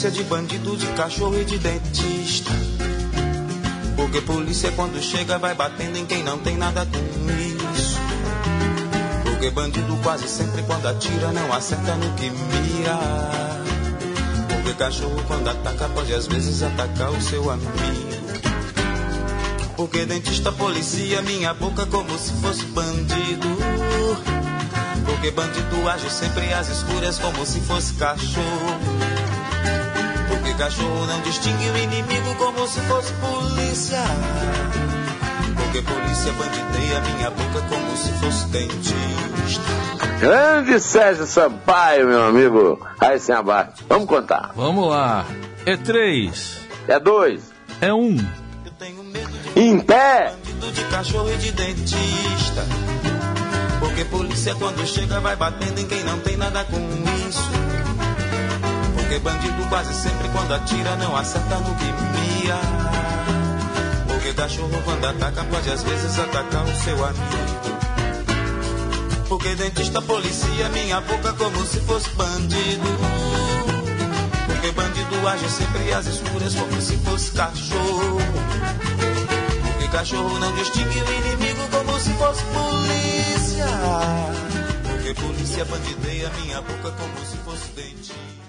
Polícia, 0.00 0.10
de 0.10 0.24
bandido, 0.24 0.76
de 0.78 0.86
cachorro 0.94 1.38
e 1.38 1.44
de 1.44 1.58
dentista. 1.58 2.50
Porque 3.96 4.22
polícia 4.22 4.72
quando 4.72 4.98
chega 5.02 5.38
vai 5.38 5.54
batendo 5.54 5.98
em 5.98 6.06
quem 6.06 6.22
não 6.22 6.38
tem 6.38 6.56
nada 6.56 6.86
com 6.86 7.74
isso. 7.74 7.98
Porque 9.24 9.50
bandido 9.50 9.94
quase 10.02 10.26
sempre 10.26 10.62
quando 10.62 10.86
atira 10.86 11.32
não 11.32 11.52
acerta 11.52 11.94
no 11.96 12.14
que 12.14 12.30
mira. 12.30 12.98
Porque 14.48 14.72
cachorro 14.72 15.22
quando 15.26 15.48
ataca 15.48 15.88
pode 15.90 16.14
às 16.14 16.26
vezes 16.26 16.62
atacar 16.62 17.10
o 17.10 17.20
seu 17.20 17.50
amigo. 17.50 17.70
Porque 19.76 20.06
dentista 20.06 20.50
policia 20.50 21.20
minha 21.20 21.52
boca 21.52 21.84
como 21.84 22.18
se 22.18 22.32
fosse 22.40 22.64
bandido. 22.66 23.48
Porque 25.04 25.30
bandido 25.30 25.88
age 25.90 26.10
sempre 26.10 26.50
às 26.54 26.70
escuras 26.70 27.18
como 27.18 27.44
se 27.44 27.60
fosse 27.60 27.92
cachorro. 27.94 28.89
Cachorro 30.60 31.06
não 31.06 31.18
distingue 31.22 31.70
o 31.70 31.78
inimigo 31.78 32.34
como 32.36 32.68
se 32.68 32.80
fosse 32.82 33.10
polícia. 33.14 33.96
Porque 35.56 35.80
polícia 35.80 36.32
bandideia 36.32 37.00
minha 37.00 37.30
boca 37.30 37.62
como 37.62 37.96
se 37.96 38.12
fosse 38.12 38.46
dentista. 38.48 39.62
Grande 40.20 40.78
Sérgio 40.78 41.24
Sampaio, 41.24 42.06
meu 42.06 42.22
amigo. 42.26 42.86
Aí 43.00 43.18
sem 43.18 43.34
abate. 43.34 43.82
Vamos 43.88 44.06
contar. 44.06 44.52
Vamos 44.54 44.90
lá. 44.90 45.24
É 45.64 45.78
três. 45.78 46.58
É 46.86 47.00
dois. 47.00 47.40
É 47.80 47.94
um. 47.94 48.18
Eu 48.62 48.72
tenho 48.78 49.02
medo 49.02 49.30
de 49.30 49.58
Em 49.58 49.80
pé. 49.80 50.34
bandido 50.44 50.72
de 50.72 50.84
cachorro 50.90 51.32
e 51.32 51.36
de 51.38 51.52
dentista. 51.52 52.66
Porque 53.78 54.04
polícia 54.04 54.54
quando 54.56 54.86
chega 54.86 55.20
vai 55.20 55.36
batendo 55.36 55.80
em 55.80 55.86
quem 55.86 56.04
não 56.04 56.18
tem 56.20 56.36
nada 56.36 56.62
com 56.64 56.76
isso. 57.26 57.59
Porque 59.10 59.24
bandido 59.24 59.68
quase 59.68 59.92
sempre 59.92 60.28
quando 60.28 60.54
atira 60.54 60.94
não 60.94 61.16
acerta 61.16 61.56
no 61.56 61.74
que. 61.74 61.90
Porque 64.06 64.32
cachorro 64.34 64.80
quando 64.84 65.04
ataca 65.04 65.42
pode 65.50 65.68
às 65.68 65.82
vezes 65.82 66.16
atacar 66.16 66.64
o 66.64 66.76
seu 66.76 67.04
amigo. 67.04 67.78
Porque 69.28 69.56
dentista 69.56 70.00
policia 70.00 70.68
minha 70.68 71.00
boca 71.00 71.32
como 71.32 71.66
se 71.66 71.80
fosse 71.80 72.08
bandido. 72.10 72.86
Porque 74.46 74.70
bandido 74.70 75.28
age 75.28 75.48
sempre 75.48 75.92
às 75.92 76.06
escuras 76.06 76.54
como 76.54 76.80
se 76.80 76.96
fosse 76.98 77.32
cachorro. 77.32 78.20
Porque 79.64 79.88
cachorro 79.88 80.38
não 80.38 80.52
distingue 80.52 81.00
o 81.00 81.12
inimigo 81.14 81.68
como 81.72 81.98
se 81.98 82.12
fosse 82.12 82.44
polícia. 82.44 83.66
Porque 84.84 85.14
polícia 85.14 85.64
bandideia 85.64 86.30
minha 86.40 86.60
boca 86.60 86.92
como 86.92 87.18
se 87.26 87.36
fosse 87.38 87.72
dentista. 87.74 88.39